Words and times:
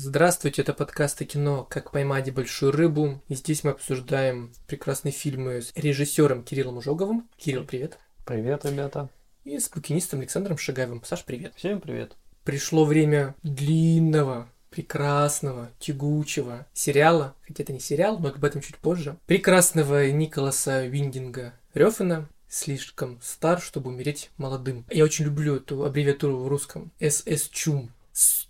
Здравствуйте, 0.00 0.62
это 0.62 0.74
подкаст 0.74 1.20
о 1.22 1.24
кино 1.24 1.66
«Как 1.68 1.90
поймать 1.90 2.32
большую 2.32 2.70
рыбу». 2.70 3.20
И 3.26 3.34
здесь 3.34 3.64
мы 3.64 3.72
обсуждаем 3.72 4.52
прекрасные 4.68 5.10
фильмы 5.10 5.60
с 5.60 5.72
режиссером 5.74 6.44
Кириллом 6.44 6.76
Ужоговым. 6.76 7.28
Кирилл, 7.36 7.64
привет. 7.64 7.98
Привет, 8.24 8.64
ребята. 8.64 9.08
И 9.42 9.58
с 9.58 9.68
букинистом 9.68 10.20
Александром 10.20 10.56
Шагаевым. 10.56 11.02
Саш, 11.04 11.24
привет. 11.24 11.54
Всем 11.56 11.80
привет. 11.80 12.12
Пришло 12.44 12.84
время 12.84 13.34
длинного, 13.42 14.48
прекрасного, 14.70 15.72
тягучего 15.80 16.68
сериала, 16.72 17.34
хотя 17.44 17.64
это 17.64 17.72
не 17.72 17.80
сериал, 17.80 18.20
но 18.20 18.28
об 18.28 18.44
этом 18.44 18.60
чуть 18.60 18.76
позже, 18.76 19.16
прекрасного 19.26 20.08
Николаса 20.12 20.86
Виндинга 20.86 21.54
Рёфена, 21.74 22.28
слишком 22.48 23.18
стар, 23.20 23.60
чтобы 23.60 23.90
умереть 23.90 24.30
молодым. 24.36 24.84
Я 24.90 25.02
очень 25.02 25.24
люблю 25.24 25.56
эту 25.56 25.84
аббревиатуру 25.84 26.36
в 26.36 26.46
русском. 26.46 26.92
СС 27.00 27.48
Чум. 27.48 27.90
С 28.12 28.48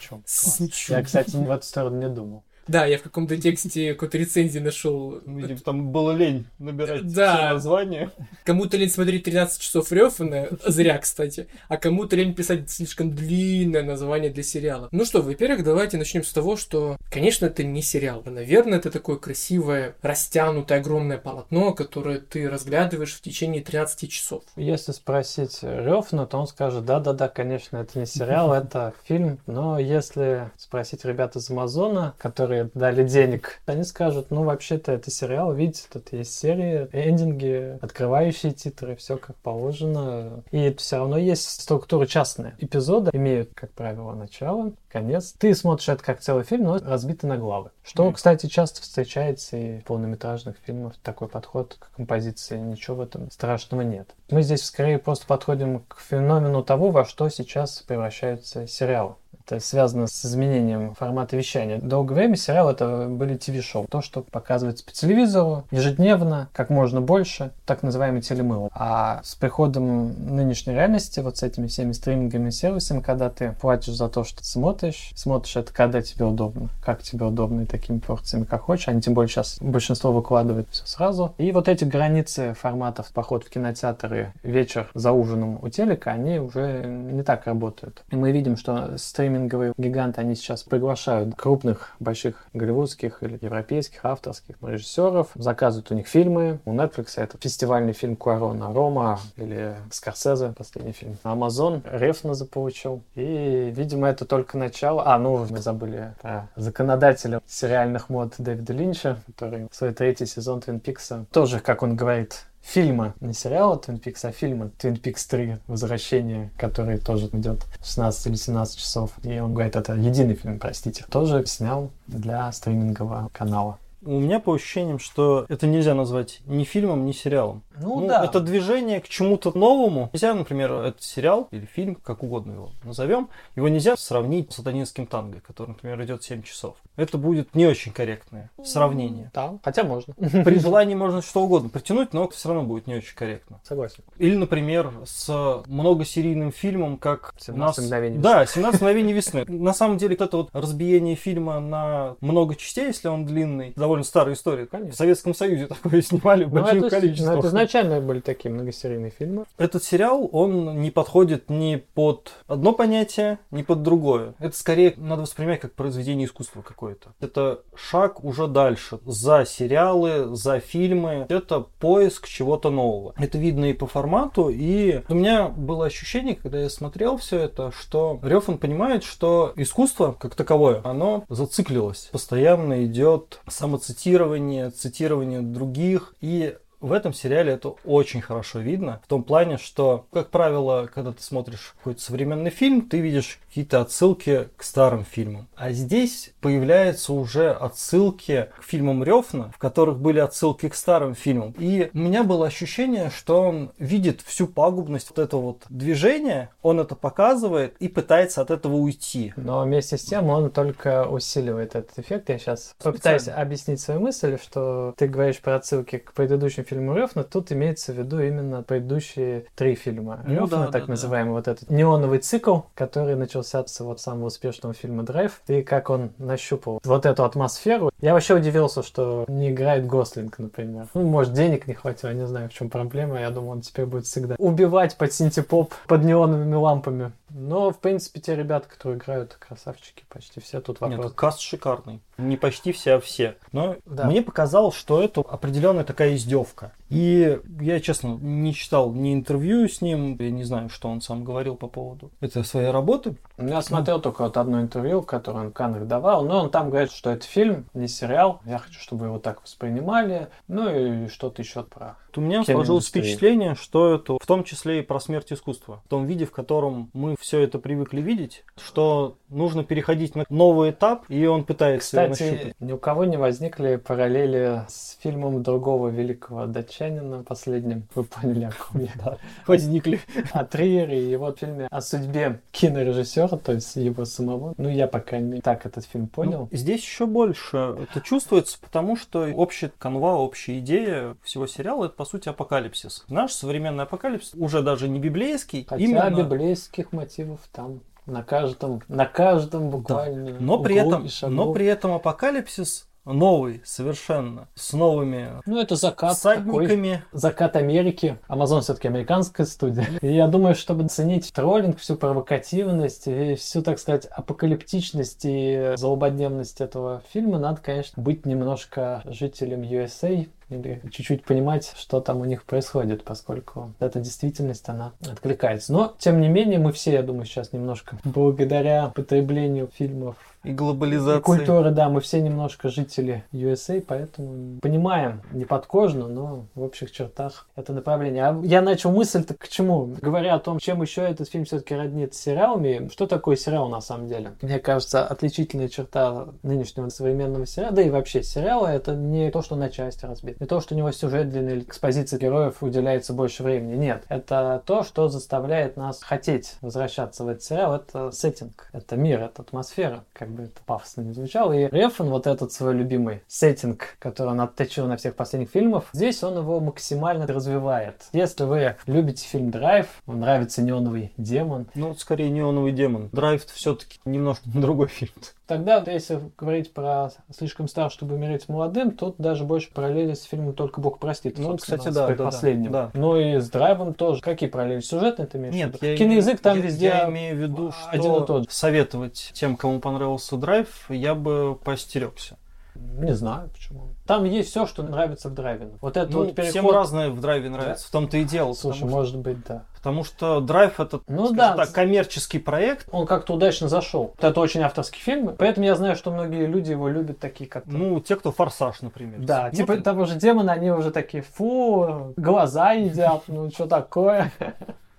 Чум. 0.00 0.22
С 0.26 0.58
чем? 0.58 0.66
С 0.66 0.88
Я, 0.88 1.02
кстати, 1.02 1.30
в 1.30 1.50
эту 1.50 1.64
сторону 1.64 1.98
не 1.98 2.08
думал. 2.08 2.44
Да, 2.68 2.86
я 2.86 2.98
в 2.98 3.02
каком-то 3.02 3.36
тексте 3.36 3.94
какой-то 3.94 4.18
рецензии 4.18 4.58
нашел. 4.58 5.20
Видимо, 5.26 5.58
там 5.58 5.90
было 5.90 6.12
лень 6.12 6.46
набирать 6.58 7.12
Да. 7.12 7.36
все 7.36 7.48
названия. 7.54 8.10
Кому-то 8.44 8.76
лень 8.76 8.90
смотреть 8.90 9.24
13 9.24 9.60
часов 9.60 9.90
Рёфана, 9.90 10.48
зря, 10.66 10.98
кстати, 10.98 11.48
а 11.68 11.76
кому-то 11.76 12.16
лень 12.16 12.34
писать 12.34 12.70
слишком 12.70 13.10
длинное 13.10 13.82
название 13.82 14.30
для 14.30 14.42
сериала. 14.42 14.88
Ну 14.92 15.04
что, 15.04 15.22
во-первых, 15.22 15.64
давайте 15.64 15.96
начнем 15.96 16.24
с 16.24 16.32
того, 16.32 16.56
что, 16.56 16.96
конечно, 17.10 17.46
это 17.46 17.64
не 17.64 17.82
сериал. 17.82 18.22
Наверное, 18.26 18.78
это 18.78 18.90
такое 18.90 19.16
красивое, 19.16 19.94
растянутое, 20.02 20.80
огромное 20.80 21.18
полотно, 21.18 21.72
которое 21.72 22.18
ты 22.20 22.48
разглядываешь 22.48 23.14
в 23.14 23.20
течение 23.20 23.62
13 23.62 24.10
часов. 24.10 24.42
Если 24.56 24.92
спросить 24.92 25.58
Рёфна, 25.62 26.26
то 26.26 26.38
он 26.38 26.46
скажет, 26.46 26.84
да-да-да, 26.84 27.28
конечно, 27.28 27.78
это 27.78 27.98
не 27.98 28.06
сериал, 28.06 28.52
это 28.52 28.92
фильм. 29.04 29.38
Но 29.46 29.78
если 29.78 30.50
спросить 30.56 31.04
ребят 31.04 31.36
из 31.36 31.50
Амазона, 31.50 32.14
которые 32.18 32.57
дали 32.74 33.06
денег, 33.06 33.60
они 33.66 33.84
скажут, 33.84 34.30
ну, 34.30 34.44
вообще-то 34.44 34.92
это 34.92 35.10
сериал, 35.10 35.52
видите, 35.52 35.84
тут 35.92 36.12
есть 36.12 36.38
серии, 36.38 36.88
эндинги, 36.92 37.78
открывающие 37.80 38.52
титры, 38.52 38.96
все 38.96 39.16
как 39.16 39.36
положено. 39.36 40.42
И 40.50 40.74
все 40.74 40.96
равно 40.96 41.18
есть 41.18 41.48
структура 41.60 42.06
частная. 42.06 42.54
Эпизоды 42.58 43.10
имеют, 43.12 43.50
как 43.54 43.72
правило, 43.72 44.14
начало, 44.14 44.72
конец. 44.88 45.34
Ты 45.38 45.54
смотришь 45.54 45.88
это 45.88 46.02
как 46.02 46.20
целый 46.20 46.44
фильм, 46.44 46.64
но 46.64 46.78
разбито 46.78 47.26
на 47.26 47.36
главы. 47.36 47.70
Что, 47.88 48.04
Мгм. 48.04 48.12
кстати, 48.12 48.46
часто 48.48 48.82
встречается 48.82 49.56
и 49.56 49.78
в 49.78 49.84
полнометражных 49.84 50.56
фильмах. 50.66 50.96
Такой 51.02 51.26
подход 51.26 51.76
к 51.78 51.96
композиции, 51.96 52.58
ничего 52.58 52.96
в 52.96 53.00
этом 53.00 53.30
страшного 53.30 53.80
нет. 53.80 54.10
Мы 54.30 54.42
здесь 54.42 54.62
скорее 54.62 54.98
просто 54.98 55.26
подходим 55.26 55.80
к 55.88 55.98
феномену 55.98 56.62
того, 56.62 56.90
во 56.90 57.06
что 57.06 57.30
сейчас 57.30 57.78
превращаются 57.78 58.66
сериалы. 58.66 59.14
Это 59.46 59.60
связано 59.60 60.06
с 60.06 60.26
изменением 60.26 60.94
формата 60.94 61.34
вещания. 61.34 61.78
Долгое 61.78 62.14
время 62.14 62.36
сериалы 62.36 62.72
это 62.72 63.06
были 63.08 63.34
ТВ-шоу. 63.36 63.86
То, 63.88 64.02
что 64.02 64.20
показывается 64.20 64.84
по 64.84 64.92
телевизору 64.92 65.64
ежедневно, 65.70 66.50
как 66.52 66.68
можно 66.68 67.00
больше, 67.00 67.52
так 67.64 67.82
называемый 67.82 68.20
телемыл. 68.20 68.68
А 68.74 69.22
с 69.24 69.34
приходом 69.34 70.36
нынешней 70.36 70.74
реальности, 70.74 71.20
вот 71.20 71.38
с 71.38 71.42
этими 71.42 71.66
всеми 71.66 71.92
стриминговыми 71.92 72.50
сервисами, 72.50 73.00
когда 73.00 73.30
ты 73.30 73.52
платишь 73.58 73.94
за 73.94 74.10
то, 74.10 74.24
что 74.24 74.38
ты 74.40 74.44
смотришь, 74.44 75.12
смотришь 75.14 75.56
это 75.56 75.72
когда 75.72 76.02
тебе 76.02 76.26
удобно, 76.26 76.68
как 76.84 77.02
тебе 77.02 77.24
удобно 77.24 77.62
и 77.62 77.66
такими 77.78 77.98
порциями, 77.98 78.44
как 78.44 78.62
хочешь. 78.62 78.88
Они 78.88 79.00
тем 79.00 79.14
более 79.14 79.28
сейчас 79.28 79.58
большинство 79.60 80.12
выкладывает 80.12 80.68
все 80.70 80.86
сразу. 80.86 81.34
И 81.38 81.52
вот 81.52 81.68
эти 81.68 81.84
границы 81.84 82.54
форматов, 82.54 83.10
поход 83.12 83.44
в 83.44 83.50
кинотеатр 83.50 84.14
и 84.14 84.26
вечер 84.42 84.90
за 84.94 85.12
ужином 85.12 85.58
у 85.62 85.68
телека, 85.68 86.10
они 86.10 86.38
уже 86.38 86.84
не 86.84 87.22
так 87.22 87.46
работают. 87.46 88.02
И 88.10 88.16
мы 88.16 88.32
видим, 88.32 88.56
что 88.56 88.98
стриминговые 88.98 89.72
гиганты, 89.76 90.20
они 90.20 90.34
сейчас 90.34 90.62
приглашают 90.62 91.34
крупных, 91.36 91.94
больших 92.00 92.46
голливудских 92.52 93.22
или 93.22 93.38
европейских 93.40 94.04
авторских 94.04 94.56
режиссеров, 94.60 95.28
заказывают 95.34 95.90
у 95.90 95.94
них 95.94 96.06
фильмы. 96.06 96.60
У 96.64 96.72
Netflix 96.72 97.12
это 97.16 97.38
фестивальный 97.40 97.92
фильм 97.92 98.16
Куарона 98.16 98.72
Рома 98.72 99.20
или 99.36 99.76
Скорсезе, 99.90 100.52
последний 100.56 100.92
фильм. 100.92 101.16
Amazon 101.24 101.82
Рефна 101.90 102.34
заполучил. 102.34 103.02
И, 103.14 103.72
видимо, 103.74 104.08
это 104.08 104.24
только 104.24 104.58
начало. 104.58 105.06
А, 105.06 105.18
ну, 105.18 105.46
мы 105.48 105.58
забыли 105.58 106.14
про 106.20 106.48
законодателя 106.56 107.40
сериальных 107.68 108.08
мод 108.08 108.34
Дэвида 108.38 108.72
Линча, 108.72 109.18
который 109.26 109.68
свой 109.70 109.92
третий 109.92 110.24
сезон 110.24 110.62
Твин 110.62 110.80
Пикса 110.80 111.26
тоже, 111.30 111.60
как 111.60 111.82
он 111.82 111.96
говорит, 111.96 112.46
фильма, 112.62 113.14
не 113.20 113.34
сериала 113.34 113.76
Twin 113.76 114.00
Peaks, 114.02 114.20
а 114.22 114.32
фильма 114.32 114.70
Twin 114.78 114.98
Peaks 114.98 115.28
3 115.28 115.58
«Возвращение», 115.66 116.50
который 116.56 116.96
тоже 116.96 117.26
идет 117.26 117.66
16 117.82 118.26
или 118.26 118.36
17 118.36 118.78
часов. 118.78 119.12
И 119.22 119.38
он 119.38 119.52
говорит, 119.52 119.76
это 119.76 119.92
единый 119.92 120.34
фильм, 120.34 120.58
простите. 120.58 121.04
Тоже 121.10 121.44
снял 121.44 121.90
для 122.06 122.50
стримингового 122.52 123.28
канала. 123.34 123.78
У 124.00 124.20
меня 124.20 124.38
по 124.38 124.54
ощущениям, 124.54 124.98
что 124.98 125.44
это 125.48 125.66
нельзя 125.66 125.92
назвать 125.92 126.40
ни 126.46 126.64
фильмом, 126.64 127.04
ни 127.04 127.12
сериалом. 127.12 127.62
Ну, 127.80 128.06
да. 128.06 128.24
Это 128.24 128.40
движение 128.40 129.00
к 129.00 129.08
чему-то 129.08 129.56
новому. 129.56 130.10
Нельзя, 130.12 130.34
например, 130.34 130.72
этот 130.72 131.02
сериал 131.02 131.48
или 131.50 131.66
фильм, 131.66 131.94
как 131.96 132.22
угодно 132.22 132.52
его 132.52 132.70
назовем, 132.84 133.28
его 133.56 133.68
нельзя 133.68 133.96
сравнить 133.96 134.52
с 134.52 134.56
сатанинским 134.56 135.06
танго, 135.06 135.40
который, 135.40 135.68
например, 135.70 136.02
идет 136.02 136.22
7 136.22 136.42
часов. 136.42 136.76
Это 136.96 137.18
будет 137.18 137.54
не 137.54 137.66
очень 137.66 137.92
корректное 137.92 138.50
сравнение. 138.64 139.30
Да, 139.34 139.58
хотя 139.62 139.84
можно. 139.84 140.14
При 140.44 140.58
желании 140.58 140.94
можно 140.94 141.22
что 141.22 141.42
угодно 141.42 141.68
притянуть, 141.68 142.12
но 142.12 142.28
все 142.28 142.48
равно 142.48 142.64
будет 142.64 142.86
не 142.86 142.94
очень 142.96 143.14
корректно. 143.14 143.60
Согласен. 143.64 144.02
Или, 144.18 144.34
например, 144.36 144.92
с 145.04 145.62
многосерийным 145.66 146.52
фильмом, 146.52 146.96
как 146.98 147.34
у 147.36 147.42
17 147.42 147.58
нас... 147.78 147.86
мгновений 147.86 148.18
Да, 148.18 148.46
17 148.46 148.80
мгновений 148.80 149.12
весны. 149.18 149.44
На 149.46 149.72
самом 149.74 149.98
деле, 149.98 150.16
вот 150.18 150.26
это 150.28 150.36
вот 150.36 150.50
разбиение 150.52 151.14
фильма 151.14 151.60
на 151.60 152.16
много 152.20 152.54
частей, 152.54 152.86
если 152.86 153.08
он 153.08 153.24
длинный, 153.26 153.72
довольно 153.76 154.04
старая 154.04 154.34
история. 154.34 154.66
Конечно. 154.66 154.92
В 154.92 154.96
Советском 154.96 155.34
Союзе 155.34 155.66
такое 155.82 156.02
снимали 156.02 156.44
в 156.44 156.52
Ну, 156.54 156.60
это, 156.64 156.90
количествах. 156.90 157.34
ну, 157.34 157.38
это 157.40 157.50
изначально 157.68 158.00
были 158.00 158.20
такие 158.20 158.52
многосерийные 158.52 159.10
фильмы. 159.10 159.44
Этот 159.58 159.84
сериал, 159.84 160.28
он 160.32 160.80
не 160.80 160.90
подходит 160.90 161.50
ни 161.50 161.76
под 161.76 162.32
одно 162.46 162.72
понятие, 162.72 163.38
ни 163.50 163.62
под 163.62 163.82
другое. 163.82 164.34
Это 164.38 164.56
скорее 164.56 164.94
надо 164.96 165.22
воспринимать 165.22 165.60
как 165.60 165.74
произведение 165.74 166.26
искусства 166.26 166.62
какое-то. 166.62 167.12
Это 167.20 167.62
шаг 167.74 168.24
уже 168.24 168.46
дальше. 168.46 168.98
За 169.04 169.44
сериалы, 169.44 170.34
за 170.34 170.60
фильмы. 170.60 171.26
Это 171.28 171.60
поиск 171.60 172.26
чего-то 172.26 172.70
нового. 172.70 173.14
Это 173.18 173.38
видно 173.38 173.66
и 173.66 173.74
по 173.74 173.86
формату, 173.86 174.48
и 174.48 175.02
у 175.08 175.14
меня 175.14 175.48
было 175.48 175.86
ощущение, 175.86 176.36
когда 176.36 176.60
я 176.60 176.70
смотрел 176.70 177.18
все 177.18 177.40
это, 177.40 177.72
что 177.72 178.18
Рёфан 178.22 178.58
понимает, 178.58 179.04
что 179.04 179.52
искусство 179.56 180.16
как 180.18 180.34
таковое, 180.34 180.80
оно 180.84 181.24
зациклилось. 181.28 182.08
Постоянно 182.12 182.84
идет 182.84 183.40
самоцитирование, 183.46 184.70
цитирование 184.70 185.40
других, 185.40 186.14
и 186.20 186.56
в 186.80 186.92
этом 186.92 187.12
сериале 187.12 187.52
это 187.52 187.70
очень 187.84 188.20
хорошо 188.20 188.60
видно. 188.60 189.00
В 189.04 189.08
том 189.08 189.22
плане, 189.22 189.58
что, 189.58 190.06
как 190.12 190.30
правило, 190.30 190.88
когда 190.92 191.12
ты 191.12 191.22
смотришь 191.22 191.74
какой-то 191.78 192.00
современный 192.00 192.50
фильм, 192.50 192.82
ты 192.82 193.00
видишь 193.00 193.38
какие-то 193.46 193.80
отсылки 193.80 194.48
к 194.56 194.62
старым 194.62 195.04
фильмам. 195.04 195.48
А 195.56 195.72
здесь 195.72 196.32
появляются 196.40 197.12
уже 197.12 197.50
отсылки 197.50 198.48
к 198.58 198.62
фильмам 198.62 199.02
Рёфна, 199.02 199.50
в 199.54 199.58
которых 199.58 199.98
были 199.98 200.20
отсылки 200.20 200.68
к 200.68 200.74
старым 200.74 201.14
фильмам. 201.14 201.54
И 201.58 201.90
у 201.92 201.98
меня 201.98 202.22
было 202.22 202.46
ощущение, 202.46 203.10
что 203.10 203.42
он 203.42 203.72
видит 203.78 204.20
всю 204.20 204.46
пагубность 204.46 205.10
вот 205.10 205.18
этого 205.18 205.40
вот 205.40 205.62
движения, 205.68 206.50
он 206.62 206.80
это 206.80 206.94
показывает 206.94 207.76
и 207.80 207.88
пытается 207.88 208.40
от 208.42 208.50
этого 208.50 208.76
уйти. 208.76 209.32
Но 209.36 209.62
вместе 209.62 209.98
с 209.98 210.04
тем 210.04 210.28
он 210.28 210.50
только 210.50 211.06
усиливает 211.08 211.74
этот 211.74 211.98
эффект. 211.98 212.28
Я 212.28 212.38
сейчас 212.38 212.74
попытаюсь 212.82 213.28
объяснить 213.28 213.80
свою 213.80 214.00
мысль, 214.00 214.38
что 214.40 214.94
ты 214.96 215.08
говоришь 215.08 215.40
про 215.40 215.56
отсылки 215.56 215.98
к 215.98 216.12
предыдущим 216.12 216.64
фильму 216.68 216.94
Рёфна, 216.94 217.24
тут 217.24 217.50
имеется 217.52 217.92
в 217.92 217.96
виду 217.98 218.20
именно 218.20 218.62
предыдущие 218.62 219.46
три 219.56 219.74
фильма 219.74 220.20
Ну 220.26 220.34
Рёфна, 220.34 220.58
да, 220.58 220.64
так 220.66 220.72
да, 220.72 220.80
да. 220.80 220.90
называемый 220.92 221.32
вот 221.32 221.48
этот 221.48 221.70
неоновый 221.70 222.18
цикл, 222.18 222.60
который 222.74 223.16
начался 223.16 223.66
с 223.66 223.80
вот 223.80 224.00
самого 224.00 224.26
успешного 224.26 224.74
фильма 224.74 225.02
«Драйв», 225.02 225.40
и 225.48 225.62
как 225.62 225.90
он 225.90 226.10
нащупал 226.18 226.80
вот 226.84 227.06
эту 227.06 227.24
атмосферу. 227.24 227.90
Я 228.00 228.12
вообще 228.14 228.34
удивился, 228.34 228.82
что 228.82 229.24
не 229.28 229.50
играет 229.50 229.86
Гослинг, 229.86 230.38
например. 230.38 230.86
Ну, 230.94 231.02
может, 231.02 231.32
денег 231.32 231.66
не 231.66 231.74
хватило, 231.74 232.12
не 232.12 232.26
знаю, 232.26 232.48
в 232.48 232.52
чем 232.52 232.70
проблема. 232.70 233.20
Я 233.20 233.30
думаю, 233.30 233.52
он 233.52 233.60
теперь 233.62 233.86
будет 233.86 234.06
всегда 234.06 234.34
убивать 234.38 234.96
под 234.96 235.12
синтепоп, 235.12 235.74
под 235.86 236.04
неоновыми 236.04 236.54
лампами. 236.54 237.12
Но, 237.30 237.70
в 237.70 237.78
принципе, 237.78 238.20
те 238.20 238.34
ребята, 238.36 238.68
которые 238.68 238.98
играют, 238.98 239.34
красавчики, 239.38 240.04
почти 240.08 240.40
все 240.40 240.60
тут 240.60 240.80
вопрос. 240.80 241.04
Нет, 241.04 241.12
каст 241.14 241.40
шикарный. 241.40 242.00
Не 242.16 242.36
почти 242.36 242.72
все, 242.72 242.94
а 242.94 243.00
все. 243.00 243.36
Но 243.52 243.76
Да. 243.84 244.06
мне 244.06 244.22
показалось, 244.22 244.74
что 244.74 245.02
это 245.02 245.20
определенная 245.20 245.84
такая 245.84 246.14
издевка. 246.14 246.57
И 246.88 247.38
я, 247.60 247.80
честно, 247.80 248.18
не 248.20 248.54
читал 248.54 248.92
ни 248.92 249.12
интервью 249.12 249.68
с 249.68 249.80
ним, 249.80 250.16
я 250.18 250.30
не 250.30 250.44
знаю, 250.44 250.68
что 250.68 250.88
он 250.88 251.00
сам 251.00 251.24
говорил 251.24 251.56
по 251.56 251.68
поводу 251.68 252.10
этой 252.20 252.44
своей 252.44 252.70
работы. 252.70 253.16
Я 253.36 253.62
смотрел 253.62 254.00
только 254.00 254.22
вот 254.22 254.36
одно 254.36 254.60
интервью, 254.60 255.02
которое 255.02 255.46
он 255.46 255.50
в 255.50 255.52
Каннах 255.52 255.86
давал, 255.86 256.24
но 256.24 256.44
он 256.44 256.50
там 256.50 256.70
говорит, 256.70 256.90
что 256.90 257.10
это 257.10 257.24
фильм, 257.26 257.66
не 257.74 257.88
сериал. 257.88 258.40
Я 258.44 258.58
хочу, 258.58 258.80
чтобы 258.80 259.06
его 259.06 259.18
так 259.18 259.42
воспринимали. 259.42 260.28
Ну 260.48 260.68
и 260.68 261.08
что-то 261.08 261.42
еще 261.42 261.62
про 261.62 261.96
у 262.16 262.20
меня 262.20 262.44
сложилось 262.44 262.88
впечатление, 262.88 263.54
что 263.54 263.94
это 263.94 264.18
в 264.20 264.26
том 264.26 264.44
числе 264.44 264.80
и 264.80 264.82
про 264.82 265.00
смерть 265.00 265.32
искусства. 265.32 265.82
В 265.84 265.88
том 265.88 266.06
виде, 266.06 266.24
в 266.24 266.30
котором 266.30 266.90
мы 266.92 267.16
все 267.20 267.40
это 267.40 267.58
привыкли 267.58 268.00
видеть, 268.00 268.44
что 268.56 269.16
нужно 269.28 269.64
переходить 269.64 270.14
на 270.14 270.24
новый 270.28 270.70
этап, 270.70 271.04
и 271.08 271.26
он 271.26 271.44
пытается 271.44 271.86
Кстати, 271.86 272.22
нащупать. 272.22 272.60
ни 272.60 272.72
у 272.72 272.78
кого 272.78 273.04
не 273.04 273.16
возникли 273.16 273.76
параллели 273.76 274.62
с 274.68 274.98
фильмом 275.02 275.42
другого 275.42 275.88
великого 275.88 276.46
датчанина 276.46 277.22
последним. 277.22 277.86
Вы 277.94 278.04
поняли, 278.04 278.44
о 278.44 278.52
ком 278.52 278.82
я? 278.82 279.18
Возникли. 279.46 280.00
О 280.32 280.44
Триере 280.44 281.04
и 281.04 281.10
его 281.10 281.32
фильме 281.32 281.68
о 281.70 281.80
судьбе 281.80 282.40
кинорежиссера, 282.50 283.36
то 283.36 283.52
есть 283.52 283.76
его 283.76 284.04
самого. 284.04 284.54
Ну, 284.56 284.68
я 284.68 284.86
пока 284.86 285.18
не 285.18 285.40
так 285.40 285.66
этот 285.66 285.84
фильм 285.84 286.08
понял. 286.08 286.48
Ну, 286.50 286.56
здесь 286.56 286.82
еще 286.82 287.06
больше 287.06 287.76
это 287.80 288.00
чувствуется, 288.00 288.58
потому 288.60 288.96
что 288.96 289.28
общая 289.34 289.70
канва, 289.78 290.16
общая 290.16 290.58
идея 290.58 291.16
всего 291.22 291.46
сериала, 291.46 291.86
это, 291.86 291.94
по 291.98 292.04
сути, 292.04 292.28
апокалипсис. 292.28 293.04
Наш 293.08 293.32
современный 293.32 293.82
апокалипсис 293.82 294.34
уже 294.34 294.62
даже 294.62 294.88
не 294.88 295.00
библейский. 295.00 295.66
Хотя 295.68 295.82
именно... 295.82 296.10
библейских 296.10 296.92
мотивов 296.92 297.40
там 297.52 297.80
на 298.06 298.22
каждом, 298.22 298.80
на 298.86 299.04
каждом 299.04 299.70
буквально. 299.70 300.32
Да. 300.32 300.36
Но 300.38 300.62
при 300.62 300.76
этом, 300.76 301.08
но 301.34 301.52
при 301.52 301.66
этом 301.66 301.92
апокалипсис 301.92 302.86
новый 303.04 303.62
совершенно, 303.64 304.46
с 304.54 304.72
новыми 304.74 305.42
Ну, 305.44 305.58
это 305.58 305.74
закат 305.74 306.16
всадниками. 306.16 306.94
Такой, 306.94 307.20
закат 307.20 307.56
Америки. 307.56 308.18
Амазон 308.28 308.62
все-таки 308.62 308.86
американская 308.86 309.44
студия. 309.44 309.86
И 310.00 310.12
я 310.14 310.28
думаю, 310.28 310.54
чтобы 310.54 310.86
ценить 310.88 311.32
троллинг, 311.32 311.78
всю 311.78 311.96
провокативность 311.96 313.08
и 313.08 313.34
всю, 313.34 313.62
так 313.62 313.80
сказать, 313.80 314.06
апокалиптичность 314.06 315.22
и 315.24 315.72
злободневность 315.76 316.60
этого 316.60 317.02
фильма, 317.10 317.38
надо, 317.38 317.60
конечно, 317.60 318.00
быть 318.00 318.24
немножко 318.24 319.02
жителем 319.06 319.62
USA, 319.62 320.28
или 320.50 320.82
чуть-чуть 320.90 321.24
понимать, 321.24 321.72
что 321.76 322.00
там 322.00 322.20
у 322.20 322.24
них 322.24 322.44
происходит, 322.44 323.04
поскольку 323.04 323.72
эта 323.78 324.00
действительность, 324.00 324.68
она 324.68 324.92
откликается. 325.08 325.72
Но, 325.72 325.94
тем 325.98 326.20
не 326.20 326.28
менее, 326.28 326.58
мы 326.58 326.72
все, 326.72 326.92
я 326.92 327.02
думаю, 327.02 327.26
сейчас 327.26 327.52
немножко 327.52 327.98
благодаря 328.04 328.88
потреблению 328.94 329.68
фильмов 329.72 330.16
и 330.44 330.52
глобализации. 330.52 331.20
И 331.20 331.22
культуры, 331.22 331.70
да, 331.70 331.88
мы 331.88 332.00
все 332.00 332.20
немножко 332.20 332.68
жители 332.68 333.24
USA, 333.32 333.84
поэтому 333.86 334.60
понимаем 334.60 335.22
не 335.32 335.44
подкожно, 335.44 336.06
но 336.06 336.46
в 336.54 336.62
общих 336.62 336.92
чертах 336.92 337.48
это 337.56 337.72
направление. 337.72 338.24
А 338.24 338.40
я 338.44 338.62
начал 338.62 338.92
мысль-то 338.92 339.34
к 339.34 339.48
чему? 339.48 339.96
Говоря 340.00 340.34
о 340.34 340.38
том, 340.38 340.58
чем 340.58 340.80
еще 340.82 341.02
этот 341.02 341.28
фильм 341.28 341.44
все-таки 341.44 341.74
роднит 341.74 342.14
с 342.14 342.18
сериалами, 342.18 342.88
что 342.92 343.06
такое 343.06 343.36
сериал 343.36 343.68
на 343.68 343.80
самом 343.80 344.08
деле? 344.08 344.32
Мне 344.40 344.58
кажется, 344.58 345.04
отличительная 345.04 345.68
черта 345.68 346.28
нынешнего 346.42 346.88
современного 346.88 347.46
сериала, 347.46 347.74
да 347.74 347.82
и 347.82 347.90
вообще 347.90 348.22
сериала, 348.22 348.68
это 348.68 348.94
не 348.94 349.30
то, 349.30 349.42
что 349.42 349.56
на 349.56 349.68
части 349.68 350.06
разбит, 350.06 350.37
не 350.40 350.46
то, 350.46 350.60
что 350.60 350.74
у 350.74 350.78
него 350.78 350.90
сюжет 350.92 351.30
длинный, 351.30 351.52
или 351.54 351.62
экспозиции 351.62 352.18
героев 352.18 352.62
уделяется 352.62 353.12
больше 353.12 353.42
времени. 353.42 353.76
Нет, 353.76 354.04
это 354.08 354.62
то, 354.64 354.82
что 354.82 355.08
заставляет 355.08 355.76
нас 355.76 356.02
хотеть 356.02 356.56
возвращаться 356.60 357.24
в 357.24 357.28
этот 357.28 357.42
сериал, 357.42 357.76
это 357.76 358.10
сеттинг, 358.12 358.68
это 358.72 358.96
мир, 358.96 359.22
это 359.22 359.42
атмосфера, 359.42 360.04
как 360.12 360.30
бы 360.30 360.44
это 360.44 360.60
пафосно 360.66 361.02
не 361.02 361.12
звучало. 361.12 361.52
И 361.52 361.68
Рефан, 361.68 362.08
вот 362.10 362.26
этот 362.26 362.52
свой 362.52 362.74
любимый 362.74 363.22
сеттинг, 363.26 363.96
который 363.98 364.30
он 364.30 364.40
отточил 364.40 364.86
на 364.86 364.96
всех 364.96 365.14
последних 365.14 365.50
фильмах, 365.50 365.84
здесь 365.92 366.22
он 366.22 366.38
его 366.38 366.60
максимально 366.60 367.26
развивает. 367.26 368.06
Если 368.12 368.44
вы 368.44 368.76
любите 368.86 369.26
фильм 369.26 369.50
«Драйв», 369.50 369.86
вам 370.06 370.20
нравится 370.20 370.62
«Неоновый 370.62 371.12
демон». 371.16 371.66
Ну, 371.74 371.94
скорее 371.94 372.30
«Неоновый 372.30 372.72
демон». 372.72 373.08
«Драйв» 373.12 373.44
все-таки 373.46 373.98
немножко 374.04 374.42
другой 374.54 374.88
фильм. 374.88 375.12
Тогда, 375.48 375.82
если 375.86 376.20
говорить 376.36 376.74
про 376.74 377.08
«Слишком 377.34 377.68
стар, 377.68 377.90
чтобы 377.90 378.16
умереть 378.16 378.50
молодым», 378.50 378.90
тут 378.90 379.14
даже 379.16 379.44
больше 379.44 379.72
параллели 379.72 380.12
с 380.12 380.24
фильмом 380.24 380.52
«Только 380.52 380.78
Бог 380.82 380.98
простит». 380.98 381.38
Ну, 381.38 381.56
кстати, 381.56 381.88
да, 381.88 382.06
да, 382.06 382.24
последним. 382.26 382.70
да. 382.70 382.90
Ну 382.92 383.16
и 383.16 383.40
с 383.40 383.48
«Драйвом» 383.48 383.94
тоже. 383.94 384.20
Какие 384.20 384.50
параллели? 384.50 384.80
Сюжетные 384.80 385.26
ты 385.26 385.38
имеешь 385.38 385.54
Нет, 385.54 385.82
я 385.82 385.96
Киноязык 385.96 386.40
там 386.40 386.58
я, 386.58 386.62
везде 386.62 386.86
Я 386.88 387.08
имею 387.08 387.34
в 387.34 387.38
виду, 387.38 387.72
что 387.72 387.90
один 387.90 388.14
и 388.22 388.26
тот 388.26 388.42
же. 388.42 388.50
советовать 388.50 389.30
тем, 389.32 389.56
кому 389.56 389.80
понравился 389.80 390.36
«Драйв», 390.36 390.84
я 390.90 391.14
бы 391.14 391.56
постерегся. 391.64 392.36
Не 392.78 393.14
знаю 393.14 393.50
почему. 393.50 393.94
Там 394.06 394.24
есть 394.24 394.50
все, 394.50 394.66
что 394.66 394.82
нравится 394.82 395.28
в 395.28 395.34
драйве. 395.34 395.70
Вот 395.80 395.96
это 395.96 396.10
ну, 396.10 396.24
вот 396.24 396.34
переход... 396.34 396.50
Всем 396.50 396.70
разное 396.70 397.10
в 397.10 397.20
драйве 397.20 397.50
нравится, 397.50 397.84
да? 397.84 397.88
в 397.88 397.90
том-то 397.92 398.16
и 398.18 398.24
дело. 398.24 398.52
Слушай, 398.54 398.88
может 398.88 399.10
что... 399.10 399.18
быть, 399.18 399.44
да. 399.46 399.64
Потому 399.74 400.04
что 400.04 400.40
драйв 400.40 400.80
это 400.80 401.00
ну, 401.06 401.32
да. 401.32 401.54
так, 401.56 401.72
коммерческий 401.72 402.38
проект. 402.38 402.88
Он 402.90 403.06
как-то 403.06 403.34
удачно 403.34 403.68
зашел. 403.68 404.14
Это 404.18 404.40
очень 404.40 404.60
авторский 404.62 405.00
фильм. 405.00 405.34
Поэтому 405.38 405.66
я 405.66 405.76
знаю, 405.76 405.94
что 405.96 406.10
многие 406.10 406.46
люди 406.46 406.72
его 406.72 406.88
любят 406.88 407.18
такие, 407.18 407.48
как... 407.48 407.66
Ну, 407.66 408.00
те, 408.00 408.16
кто 408.16 408.32
форсаж, 408.32 408.80
например. 408.82 409.20
Да, 409.20 409.50
смотрят. 409.50 409.56
типа 409.56 409.76
того 409.82 410.04
же 410.04 410.16
демона, 410.16 410.52
они 410.52 410.70
уже 410.70 410.90
такие, 410.90 411.22
фу, 411.22 412.12
глаза 412.16 412.72
едят, 412.72 413.24
ну 413.28 413.50
что 413.50 413.66
такое. 413.66 414.32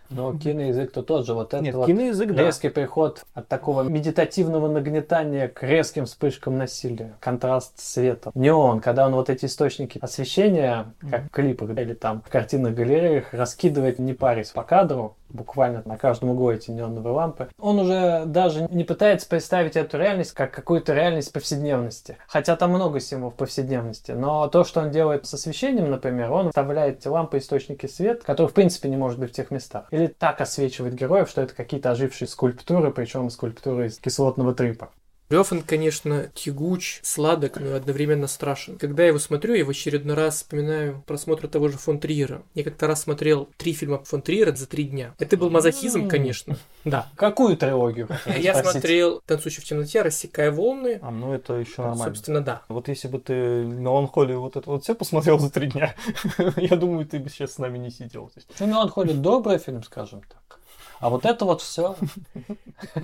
Но 0.10 0.38
киноязык-то 0.38 1.04
тот 1.04 1.26
же. 1.26 1.34
Вот 1.34 1.54
Нет, 1.54 1.76
вот 1.76 1.88
киноязык, 1.88 2.32
резкий 2.32 2.70
да. 2.70 2.74
переход 2.74 3.24
от 3.34 3.48
такого 3.48 3.84
медитативного 3.84 4.68
нагнетания 4.68 5.48
к 5.48 5.64
резким 5.64 6.06
вспышкам 6.06 6.58
насилия. 6.58 7.16
Контраст 7.20 7.80
света. 7.80 8.32
Не 8.34 8.52
он, 8.52 8.80
когда 8.80 9.06
он 9.06 9.14
вот 9.14 9.30
эти 9.30 9.46
источники 9.46 10.00
освещения, 10.02 10.94
как 11.10 11.26
в 11.26 11.30
клипах 11.30 11.72
или 11.78 11.94
там 11.94 12.22
в 12.26 12.30
картинных 12.30 12.76
галереях, 12.76 13.34
раскидывает 13.34 14.00
не 14.00 14.14
парясь 14.14 14.50
по 14.50 14.64
кадру, 14.64 15.16
буквально 15.30 15.82
на 15.86 15.98
каждом 15.98 16.30
углу 16.30 16.52
эти 16.52 16.72
неоновые 16.72 17.14
лампы. 17.14 17.50
Он 17.60 17.80
уже 17.80 18.24
даже 18.26 18.68
не 18.70 18.84
пытается 18.84 19.28
представить 19.28 19.76
эту 19.76 19.98
реальность 19.98 20.34
как 20.34 20.52
какую-то 20.52 20.94
реальность 20.94 21.32
повседневности. 21.32 22.18
Хотя 22.28 22.56
там 22.56 22.72
много 22.72 23.00
символов 23.00 23.36
повседневности. 23.36 24.12
Но 24.12 24.48
то, 24.48 24.64
что 24.64 24.82
он 24.82 24.92
делает 24.92 25.26
с 25.26 25.34
освещением, 25.34 25.92
например, 25.92 26.32
он 26.32 26.50
вставляет 26.50 27.00
эти 27.00 27.08
лампы, 27.08 27.38
источники 27.38 27.86
света, 27.86 28.26
которые 28.26 28.50
в 28.50 28.54
принципе 28.54 28.90
не 28.90 28.98
может 28.98 29.20
быть 29.20 29.32
в 29.32 29.36
тех 29.36 29.52
местах. 29.52 29.88
Или 29.92 30.08
так 30.08 30.42
освечивает 30.42 30.96
героев, 30.96 31.30
что 31.30 31.42
это 31.42 31.54
какие-то 31.54 31.92
ожившие 31.92 32.28
скульптуры, 32.28 32.92
причем 32.92 33.30
скульптуры 33.30 33.88
из 33.88 34.00
кислотного 34.00 34.54
трипа. 34.54 34.90
Рёфан, 35.30 35.62
конечно, 35.62 36.32
тягуч, 36.34 37.02
сладок, 37.04 37.60
но 37.60 37.76
одновременно 37.76 38.26
страшен. 38.26 38.78
Когда 38.78 39.04
я 39.04 39.10
его 39.10 39.20
смотрю, 39.20 39.54
я 39.54 39.64
в 39.64 39.70
очередной 39.70 40.16
раз 40.16 40.38
вспоминаю 40.38 41.04
просмотр 41.06 41.48
того 41.48 41.70
же 41.70 41.78
фон 41.78 42.00
Триера. 42.00 42.42
Я 42.56 42.64
как-то 42.64 42.88
раз 42.88 43.04
смотрел 43.04 43.48
три 43.58 43.74
фильма 43.74 44.04
фон 44.04 44.24
Триера 44.24 44.56
за 44.56 44.66
три 44.66 44.86
дня. 44.86 45.14
Это 45.20 45.38
был 45.38 45.52
мазохизм, 45.52 46.08
конечно. 46.08 46.58
Да. 46.84 47.10
Какую 47.16 47.58
трилогию? 47.58 48.08
Я 48.26 48.56
смотрел 48.64 49.22
«Танцующий 49.28 49.62
в 49.62 49.66
темноте», 49.66 50.02
«Рассекая 50.02 50.52
волны». 50.52 51.00
А, 51.02 51.12
ну 51.12 51.34
это 51.34 51.54
еще 51.54 51.82
нормально. 51.84 52.06
Собственно, 52.06 52.42
да. 52.42 52.64
Вот 52.68 52.88
если 52.88 53.08
бы 53.08 53.20
ты 53.20 53.34
«Меланхолию» 53.34 54.42
вот 54.42 54.56
это 54.56 54.68
вот 54.68 54.84
все 54.84 54.96
посмотрел 54.96 55.38
за 55.38 55.52
три 55.52 55.68
дня, 55.68 55.94
я 56.58 56.76
думаю, 56.76 57.06
ты 57.06 57.20
бы 57.20 57.30
сейчас 57.30 57.54
с 57.54 57.58
нами 57.60 57.78
не 57.78 57.92
сидел. 57.92 58.32
Ну, 58.60 58.68
«Меланхолия» 58.68 59.14
добрый 59.14 59.60
фильм, 59.60 59.84
скажем 59.84 60.22
так. 60.22 60.59
А 61.00 61.10
вот 61.10 61.26
это 61.26 61.46
вот 61.46 61.62
все. 61.62 61.96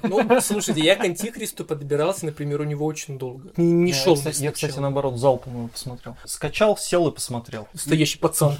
Ну, 0.04 0.42
слушайте, 0.42 0.82
я 0.82 0.96
к 0.96 1.04
антихристу 1.04 1.64
подбирался, 1.66 2.26
например, 2.26 2.62
у 2.62 2.64
него 2.66 2.86
очень 2.86 3.18
долго. 3.18 3.52
Не, 3.58 3.72
не 3.72 3.92
я, 3.92 3.96
шел. 3.96 4.16
Кстати, 4.16 4.44
я, 4.44 4.52
кстати, 4.52 4.80
наоборот, 4.80 5.18
залпом 5.18 5.58
его 5.58 5.68
посмотрел. 5.70 6.16
Скачал, 6.26 6.78
сел 6.78 7.08
и 7.08 7.12
посмотрел. 7.12 7.68
Настоящий 7.74 8.20
пацан. 8.20 8.58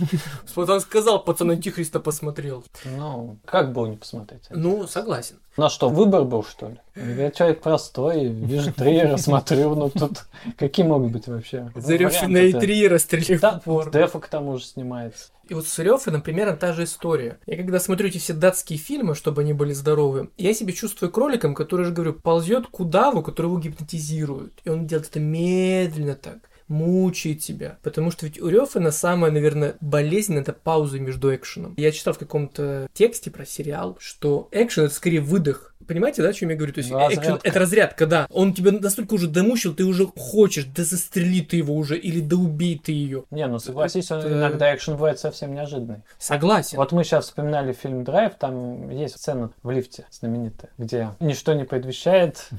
Пацан 0.54 0.80
сказал, 0.82 1.24
пацан 1.24 1.52
антихриста 1.52 2.00
посмотрел. 2.00 2.64
Ну, 2.86 3.38
как 3.46 3.74
было 3.74 3.88
не 3.88 3.98
посмотреть? 3.98 4.44
Ну, 4.50 4.88
согласен. 4.88 5.40
Ну 5.58 5.66
а 5.66 5.70
что, 5.70 5.90
выбор 5.90 6.24
был, 6.24 6.44
что 6.44 6.70
ли? 6.70 6.80
Я 6.96 7.32
человек 7.32 7.62
простой, 7.62 8.28
вижу 8.28 8.72
трейлер, 8.74 9.18
смотрю, 9.20 9.76
ну 9.76 9.90
тут 9.90 10.26
какие 10.58 10.86
могут 10.86 11.12
быть 11.12 11.28
вообще? 11.28 11.72
Заревшенные 11.76 12.54
триера 12.54 12.98
стреляют 12.98 13.42
да, 13.42 13.62
Дефа 13.92 14.20
к 14.20 14.28
тому 14.28 14.58
же 14.58 14.66
снимается. 14.66 15.32
И 15.48 15.54
вот 15.54 15.68
с 15.68 15.78
Рёфаном 15.78 16.22
примерно 16.22 16.56
та 16.56 16.74
же 16.74 16.86
история. 16.86 17.38
Я 17.46 17.58
когда 17.58 17.80
смотрю 17.80 18.08
эти 18.08 18.18
все 18.18 18.34
датские 18.34 18.80
фильмы, 18.80 19.14
чтобы 19.14 19.42
они 19.42 19.54
были 19.54 19.74
здоровы, 19.74 20.30
я 20.38 20.54
себя 20.54 20.74
чувствую 20.74 21.12
кроликом, 21.12 21.54
который 21.54 21.86
же, 21.86 21.92
говорю, 21.92 22.14
ползет 22.14 22.68
к 22.68 22.80
удаву, 22.80 23.22
который 23.22 23.48
его 23.48 23.60
гипнотизирует. 23.60 24.54
И 24.64 24.70
он 24.70 24.88
делает 24.88 25.10
это 25.10 25.20
медленно 25.20 26.16
так 26.16 26.38
мучает 26.68 27.40
тебя. 27.40 27.78
Потому 27.84 28.12
что 28.12 28.26
ведь 28.26 28.42
у 28.42 28.48
Рёфана 28.48 28.92
самая, 28.92 29.32
наверное, 29.32 29.76
болезнь 29.82 30.38
это 30.38 30.54
пауза 30.54 31.00
между 31.00 31.34
экшеном. 31.34 31.74
Я 31.78 31.92
читал 31.92 32.14
в 32.14 32.20
каком-то 32.20 32.88
тексте 32.94 33.32
про 33.32 33.46
сериал, 33.46 33.98
что 34.00 34.48
экшен 34.52 34.86
это 34.86 34.94
скорее 34.94 35.22
выдох 35.22 35.76
Понимаете, 35.88 36.24
да, 36.24 36.30
о 36.30 36.34
чем 36.34 36.50
я 36.50 36.56
говорю? 36.56 36.74
То 36.74 36.80
есть 36.80 36.92
ну, 36.92 37.00
экшен, 37.00 37.40
это 37.44 37.60
разрядка, 37.60 38.08
да. 38.08 38.28
Он 38.32 38.54
тебя 38.54 38.72
настолько 38.72 39.14
уже 39.14 39.28
домучил, 39.28 39.74
ты 39.76 39.84
уже 39.84 40.08
хочешь, 40.08 40.66
да 40.66 40.84
застрели 40.84 41.42
ты 41.42 41.58
его 41.58 41.76
уже, 41.76 41.98
или 41.98 42.22
да 42.22 42.38
убей 42.38 42.82
ты 42.84 42.92
ее. 42.92 43.26
Не, 43.30 43.46
ну 43.48 43.60
согласись, 43.60 44.10
это... 44.10 44.28
иногда 44.32 44.74
экшен 44.74 44.96
бывает 44.96 45.20
совсем 45.20 45.54
неожиданный. 45.54 46.02
Согласен. 46.18 46.78
Вот 46.78 46.92
мы 46.92 47.04
сейчас 47.04 47.26
вспоминали 47.26 47.74
фильм 47.74 48.04
«Драйв», 48.04 48.34
там 48.40 48.90
есть 48.90 49.18
сцена 49.18 49.52
в 49.62 49.70
лифте 49.70 50.06
знаменитая, 50.12 50.72
где 50.78 51.12
ничто 51.20 51.54
не 51.54 51.66
предвещает. 51.66 52.50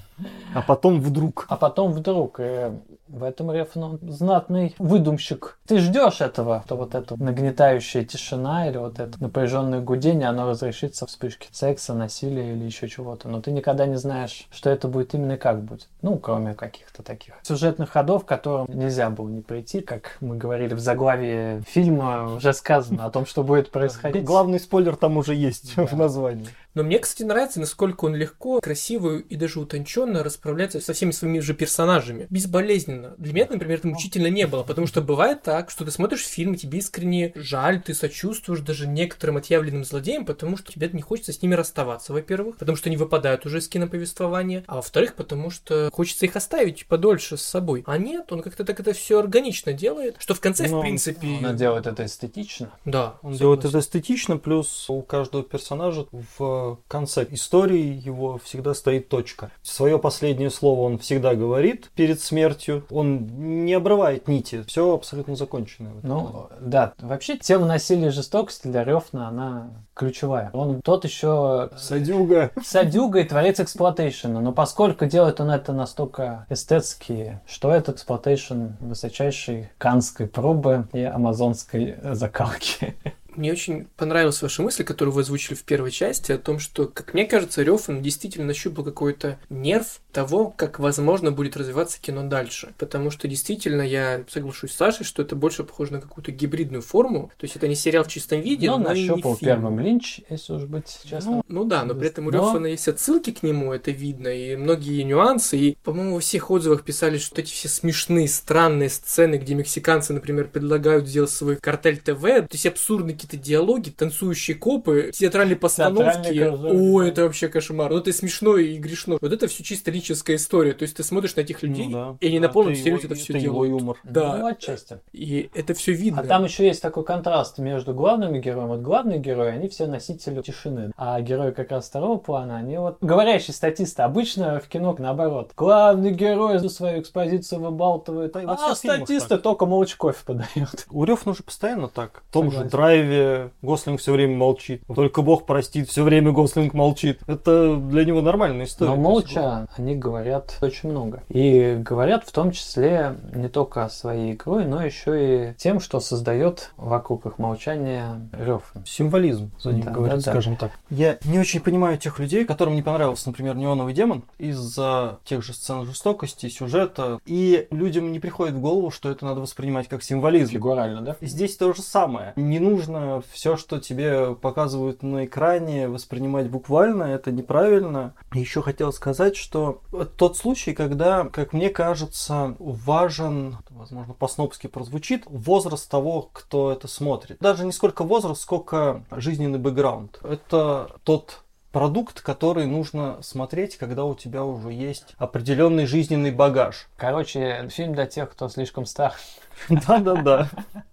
А 0.55 0.63
потом 0.63 1.01
вдруг. 1.01 1.47
А 1.49 1.57
потом 1.57 1.93
вдруг. 1.93 2.39
И 2.41 2.71
В 3.09 3.23
этом 3.23 3.53
Рефн 3.53 3.83
он 3.83 3.99
знатный 4.03 4.75
выдумщик. 4.79 5.59
Ты 5.67 5.79
ждешь 5.79 6.21
этого, 6.21 6.63
что 6.67 6.77
вот 6.77 6.95
эта 6.95 7.21
нагнетающая 7.23 8.05
тишина 8.05 8.69
или 8.69 8.79
вот 8.79 8.99
это 8.99 9.23
напряженное 9.23 9.81
гудение, 9.81 10.29
оно 10.29 10.51
разрешится 10.51 11.07
в 11.07 11.11
вспышке 11.11 11.49
секса, 11.53 11.95
насилия 11.95 12.53
или 12.53 12.65
еще 12.65 12.89
чего-то. 12.89 13.29
Но 13.29 13.41
ты 13.41 13.53
никогда 13.53 13.87
не 13.87 13.97
знаешь, 13.97 14.49
что 14.51 14.71
это 14.71 14.89
будет 14.89 15.15
именно 15.15 15.33
и 15.33 15.37
как 15.37 15.63
будет. 15.63 15.89
Ну, 16.03 16.19
кроме 16.19 16.55
каких-то 16.55 17.03
таких 17.05 17.35
сюжетных 17.43 17.91
ходов, 17.91 18.25
к 18.25 18.29
которым 18.29 18.67
нельзя 18.69 19.09
было 19.11 19.29
не 19.29 19.41
прийти, 19.41 19.81
как 19.81 20.17
мы 20.21 20.37
говорили 20.37 20.75
в 20.75 20.81
заглавии 20.81 21.63
фильма, 21.67 22.35
уже 22.35 22.53
сказано 22.53 23.05
о 23.05 23.11
том, 23.11 23.25
что 23.25 23.45
будет 23.45 23.71
происходить. 23.71 24.25
Главный 24.25 24.59
спойлер 24.59 24.97
там 24.97 25.17
уже 25.17 25.35
есть 25.35 25.77
в 25.77 25.97
названии. 25.97 26.49
Но 26.77 26.83
мне, 26.83 26.99
кстати, 26.99 27.23
нравится, 27.23 27.59
насколько 27.59 28.05
он 28.05 28.15
легко, 28.15 28.61
красиво 28.61 29.17
и 29.17 29.37
даже 29.37 29.61
утонченно 29.61 30.23
расправляется 30.23 30.79
со 30.79 30.93
всеми 30.93 31.11
своими 31.11 31.39
же 31.39 31.55
персонажами. 31.55 32.27
Безболезненно. 32.29 33.15
Для 33.17 33.33
меня, 33.33 33.47
например, 33.49 33.79
это 33.79 33.89
мучительно 33.89 34.27
не 34.27 34.47
было, 34.47 34.63
потому 34.63 34.87
что 34.87 35.01
бывает 35.01 35.43
так, 35.43 35.71
что 35.71 35.87
ты 35.87 35.91
смотришь 35.91 36.27
фильм, 36.27 36.53
и 36.53 36.59
тебе 36.59 36.81
искренне 36.81 37.33
жаль, 37.35 37.81
ты 37.81 37.95
сочувствуешь 37.95 38.61
даже 38.61 38.87
некоторым 38.87 39.39
отъявленным 39.39 39.87
злодеям, 39.87 40.27
потому 40.27 40.59
что 40.59 40.71
тебе 40.71 40.91
не 40.93 41.01
хочется 41.01 41.33
с 41.33 41.41
ними 41.41 41.55
расставаться, 41.55 42.13
во-первых, 42.13 42.59
потому 42.59 42.77
что 42.77 42.91
они 42.91 42.99
выпадают 42.99 43.47
уже 43.47 43.61
из 43.61 43.69
киноповествования, 43.69 44.63
а 44.67 44.77
во-вторых, 44.77 45.15
потому 45.15 45.49
что 45.49 45.89
хочется 45.95 46.27
их 46.27 46.37
оставить 46.37 46.87
подольше 46.87 47.39
с 47.39 47.43
собой. 47.43 47.85
А 47.87 47.97
нет, 47.97 48.31
он 48.31 48.43
как-то 48.43 48.67
так 48.67 48.79
это 48.81 48.93
все 48.93 49.19
органично 49.19 49.73
делает, 49.73 50.17
что 50.19 50.35
в 50.35 50.41
конце, 50.41 50.69
Но 50.69 50.81
в 50.81 50.83
принципе... 50.83 51.39
Она 51.39 51.55
делает 51.55 51.87
это 51.87 52.05
эстетично. 52.05 52.71
Да. 52.85 53.15
Он 53.23 53.33
согласен. 53.33 53.39
делает 53.39 53.65
это 53.65 53.79
эстетично, 53.79 54.37
плюс 54.37 54.91
у 54.91 55.01
каждого 55.01 55.43
персонажа 55.43 56.05
в 56.13 56.66
конце 56.89 57.27
истории 57.31 58.01
его 58.05 58.39
всегда 58.39 58.75
стоит 58.75 59.09
точка. 59.09 59.51
Свое 59.63 59.99
последнее 59.99 60.51
слово 60.51 60.83
он 60.83 60.99
всегда 60.99 61.35
говорит 61.35 61.91
перед 61.95 62.21
смертью. 62.21 62.85
Он 62.91 63.65
не 63.65 63.75
обрывает 63.75 64.29
нити. 64.29 64.63
Все 64.67 64.95
абсолютно 64.95 65.37
закончено. 65.37 65.91
в. 65.91 66.07
Ну, 66.07 66.49
да. 66.61 66.93
Вообще, 66.99 67.37
тема 67.39 67.67
насилия 67.67 68.09
и 68.09 68.11
жестокости 68.11 68.69
для 68.69 68.85
Рёфна, 68.85 69.29
она 69.29 69.71
ключевая. 69.95 70.51
Он 70.53 70.83
тот 70.83 71.05
еще 71.05 71.71
Садюга. 71.77 72.51
садюга 72.63 73.21
и 73.21 73.25
творец 73.25 73.61
exploitation 73.61 74.29
а, 74.29 74.41
но 74.41 74.53
поскольку 74.53 75.07
делает 75.07 75.41
он 75.41 75.51
это 75.51 75.73
настолько 75.73 76.47
эстетски, 76.51 77.41
что 77.47 77.73
это 77.73 77.93
exploitation 77.93 78.67
высочайшей 78.81 79.71
каннской 79.79 80.27
пробы 80.27 80.87
и 80.93 81.03
амазонской 81.03 81.97
закалки. 82.13 82.95
Мне 83.37 83.53
очень 83.53 83.87
понравилась 83.97 84.41
ваша 84.43 84.63
мысль, 84.63 84.85
которую 84.85 85.15
вы 85.15 85.21
озвучили 85.23 85.55
в 85.55 85.63
первой 85.65 85.91
части, 85.91 86.33
о 86.33 86.39
том, 86.39 86.59
что, 86.59 86.87
как 86.87 87.15
мне 87.15 87.27
кажется, 87.27 87.63
Рёфан 87.63 88.03
действительно 88.03 88.47
нащупал 88.47 88.85
какой-то 88.85 89.39
нерв 89.51 90.01
того, 90.13 90.49
как 90.57 90.79
возможно 90.79 91.31
будет 91.31 91.57
развиваться 91.57 92.01
кино 92.01 92.23
дальше. 92.23 92.73
Потому 92.79 93.11
что 93.11 93.29
действительно 93.29 93.83
я 93.83 94.25
соглашусь 94.31 94.73
с 94.73 94.77
Сашей, 94.77 95.05
что 95.05 95.23
это 95.23 95.37
больше 95.37 95.65
похоже 95.65 95.93
на 95.93 96.01
какую-то 96.01 96.33
гибридную 96.33 96.83
форму. 96.83 97.31
То 97.39 97.45
есть 97.45 97.57
это 97.57 97.69
не 97.69 97.75
сериал 97.75 98.05
в 98.05 98.09
чистом 98.09 98.41
виде, 98.41 98.69
Но 98.71 98.79
но, 98.79 98.93
и 98.93 99.03
не 99.03 99.09
нащупал 99.09 99.37
фильм. 99.37 99.51
первым 99.53 99.81
Линч, 99.81 100.21
если 100.31 100.55
уж 100.55 100.63
быть 100.65 100.99
честным. 101.05 101.37
Ну, 101.37 101.45
ну 101.49 101.65
да, 101.65 101.85
но 101.85 101.95
при 101.95 102.09
этом 102.09 102.27
у 102.27 102.31
Но- 102.31 102.39
Рёфана 102.39 102.67
есть 102.67 102.89
отсылки 102.89 103.31
к 103.33 103.43
нему, 103.43 103.73
это 103.73 103.91
видно, 103.91 104.29
и 104.29 104.57
многие 104.57 105.03
нюансы. 105.03 105.59
И, 105.59 105.77
по-моему, 105.85 106.15
во 106.15 106.21
всех 106.21 106.51
отзывах 106.51 106.83
писали, 106.85 107.19
что 107.19 107.41
эти 107.43 107.53
все 107.53 107.69
смешные, 107.69 108.29
странные 108.29 108.89
сцены, 108.89 109.37
где 109.37 109.55
мексиканцы, 109.55 110.15
например, 110.15 110.49
предлагают 110.49 111.07
сделать 111.07 111.31
свой 111.31 111.57
картель 111.57 111.99
ТВ, 111.99 112.23
то 112.23 112.49
есть 112.53 112.67
абсурдные 112.67 113.17
какие-то 113.27 113.45
диалоги, 113.45 113.91
танцующие 113.91 114.57
копы, 114.57 115.11
театральные 115.13 115.57
постановки. 115.57 116.39
О, 116.41 117.03
да. 117.03 117.09
это 117.09 117.23
вообще 117.25 117.49
кошмар. 117.49 117.91
Ну, 117.91 117.99
это 117.99 118.13
смешно 118.13 118.57
и 118.57 118.77
грешно. 118.79 119.19
Вот 119.21 119.33
это 119.33 119.47
все 119.49 119.63
чисто 119.63 119.91
лирическая 119.91 120.37
история. 120.37 120.73
То 120.73 120.83
есть 120.83 120.97
ты 120.97 121.03
смотришь 121.03 121.37
на 121.37 121.41
этих 121.41 121.63
людей, 121.63 121.87
Ну 121.89 121.93
да. 121.93 122.17
и 122.21 122.29
они 122.29 122.39
на 122.39 122.45
Это 122.47 122.53
полном 122.55 122.75
серьезе 122.75 123.07
это 123.07 123.15
все 123.15 123.33
это 123.35 123.43
его 123.43 123.65
делают. 123.65 123.81
юмор. 123.83 123.97
Да. 124.05 124.37
Ну, 124.37 124.47
отчасти. 124.47 124.99
И 125.13 125.51
это 125.55 125.75
все 125.75 125.93
видно. 125.93 126.21
А 126.21 126.25
там 126.25 126.45
еще 126.45 126.67
есть 126.67 126.83
такой 126.83 127.05
контраст 127.05 127.59
между 127.59 127.95
главными 127.95 128.39
героями. 128.39 128.69
Вот 128.69 128.81
главные 128.81 129.19
герои, 129.19 129.51
они 129.51 129.69
все 129.69 129.87
носители 129.87 130.41
тишины. 130.43 130.93
А 130.97 131.21
герои 131.21 131.51
как 131.51 131.71
раз 131.71 131.89
второго 131.89 132.19
плана, 132.19 132.57
они 132.57 132.79
вот 132.79 132.99
говорящие 133.01 133.55
статисты. 133.55 134.03
Обычно 134.03 134.61
в 134.61 134.69
кино 134.69 134.95
наоборот. 134.99 135.53
Главный 135.57 136.13
герой 136.13 136.59
за 136.59 136.69
свою 136.69 137.01
экспозицию 137.01 137.61
выбалтывает, 137.61 138.33
Да 138.33 138.41
а 138.41 138.57
фильмах 138.57 138.77
статисты 138.77 139.39
только 139.39 139.67
молча 139.67 139.97
кофе 139.97 140.19
подают. 140.25 140.87
У 140.91 141.05
Рёфна 141.05 141.35
же 141.35 141.43
постоянно 141.43 141.89
так. 141.89 142.23
В 142.29 142.33
том 142.33 142.47
же 142.51 142.59
Согласен. 142.59 142.71
Драйве 143.17 143.51
Гослинг 143.63 144.01
все 144.01 144.13
время 144.13 144.37
молчит. 144.37 144.83
Только 144.95 145.23
Бог 145.23 145.47
простит, 145.47 145.89
все 145.89 146.03
время 146.03 146.33
Гослинг 146.33 146.75
молчит. 146.75 147.21
Это 147.27 147.77
для 147.77 148.05
него 148.05 148.21
нормальная 148.21 148.67
история. 148.67 148.91
Но 148.91 148.97
молча 148.97 149.69
они 149.77 149.95
говорят 149.95 150.57
очень 150.61 150.91
много. 150.91 151.23
И 151.29 151.77
говорят 151.79 152.25
в 152.27 152.33
том 152.33 152.51
числе 152.53 153.17
не 153.35 153.49
только 153.49 153.89
своей 153.89 154.35
игрой, 154.35 154.65
но 154.65 154.85
еще 154.85 155.51
и 155.51 155.55
тем, 155.55 155.81
что 155.81 156.01
создает 156.01 156.73
вокруг 156.77 157.27
их 157.27 157.39
молчания 157.39 158.29
Рёфн. 158.33 158.81
Символизм 158.85 159.51
за 159.59 159.73
ним 159.73 159.85
Да, 159.85 159.91
говорит, 159.91 160.19
да, 160.19 160.25
да. 160.25 160.31
скажем 160.33 160.57
так. 160.57 160.73
Я 160.91 161.19
не 161.25 161.39
очень 161.39 161.61
понимаю 161.61 161.99
тех 161.99 162.19
людей, 162.19 162.45
которым 162.45 162.75
не 162.75 162.83
понравился, 162.83 163.29
например, 163.29 163.57
Неоновый 163.57 163.95
демон 163.95 164.25
из-за 164.39 165.19
тех 165.25 165.43
же 165.43 165.53
сцен 165.53 165.85
жестокости, 165.85 166.49
сюжета. 166.49 167.19
И 167.27 167.67
людям 167.71 168.13
не 168.13 168.21
приходит 168.21 168.55
в 168.55 168.61
голову, 168.61 168.91
что 168.91 169.11
это 169.11 169.25
надо 169.25 169.41
воспринимать 169.41 169.89
как 169.89 170.03
символизм. 170.03 170.53
Фигурально, 170.53 171.01
да? 171.03 171.17
Здесь 171.21 171.57
то 171.57 171.73
же 171.73 171.83
самое. 171.83 172.33
Не 172.37 172.59
нужно 172.59 173.06
все, 173.31 173.57
что 173.57 173.79
тебе 173.79 174.35
показывают 174.35 175.03
на 175.03 175.25
экране, 175.25 175.89
воспринимать 175.89 176.51
буквально. 176.51 177.05
Это 177.05 177.33
неправильно. 177.33 178.15
Еще 178.33 178.63
хотел 178.63 178.93
сказать, 178.93 179.37
что 179.37 179.83
тот 180.17 180.37
случай, 180.37 180.73
когда, 180.75 181.25
как 181.25 181.53
мне 181.53 181.71
кажется, 181.71 182.57
важен, 182.59 183.59
возможно, 183.71 184.15
по-снопски 184.15 184.67
прозвучит, 184.67 185.25
возраст 185.27 185.91
того, 185.91 186.31
кто 186.33 186.73
это 186.73 186.89
смотрит. 186.89 187.39
Даже 187.41 187.65
не 187.65 187.73
сколько 187.73 188.05
возраст, 188.05 188.43
сколько 188.43 189.05
жизненный 189.11 189.59
бэкграунд. 189.59 190.21
Это 190.23 190.91
тот 191.05 191.43
продукт, 191.73 192.23
который 192.23 192.65
нужно 192.67 193.19
смотреть, 193.21 193.77
когда 193.77 194.07
у 194.07 194.15
тебя 194.15 194.45
уже 194.45 194.73
есть 194.73 195.15
определенный 195.19 195.85
жизненный 195.85 196.31
багаж. 196.31 196.89
Короче, 196.97 197.69
фильм 197.71 197.93
для 197.93 198.07
тех, 198.07 198.31
кто 198.31 198.49
слишком 198.49 198.87
стар. 198.87 199.13
Да-да-да. 199.69 200.49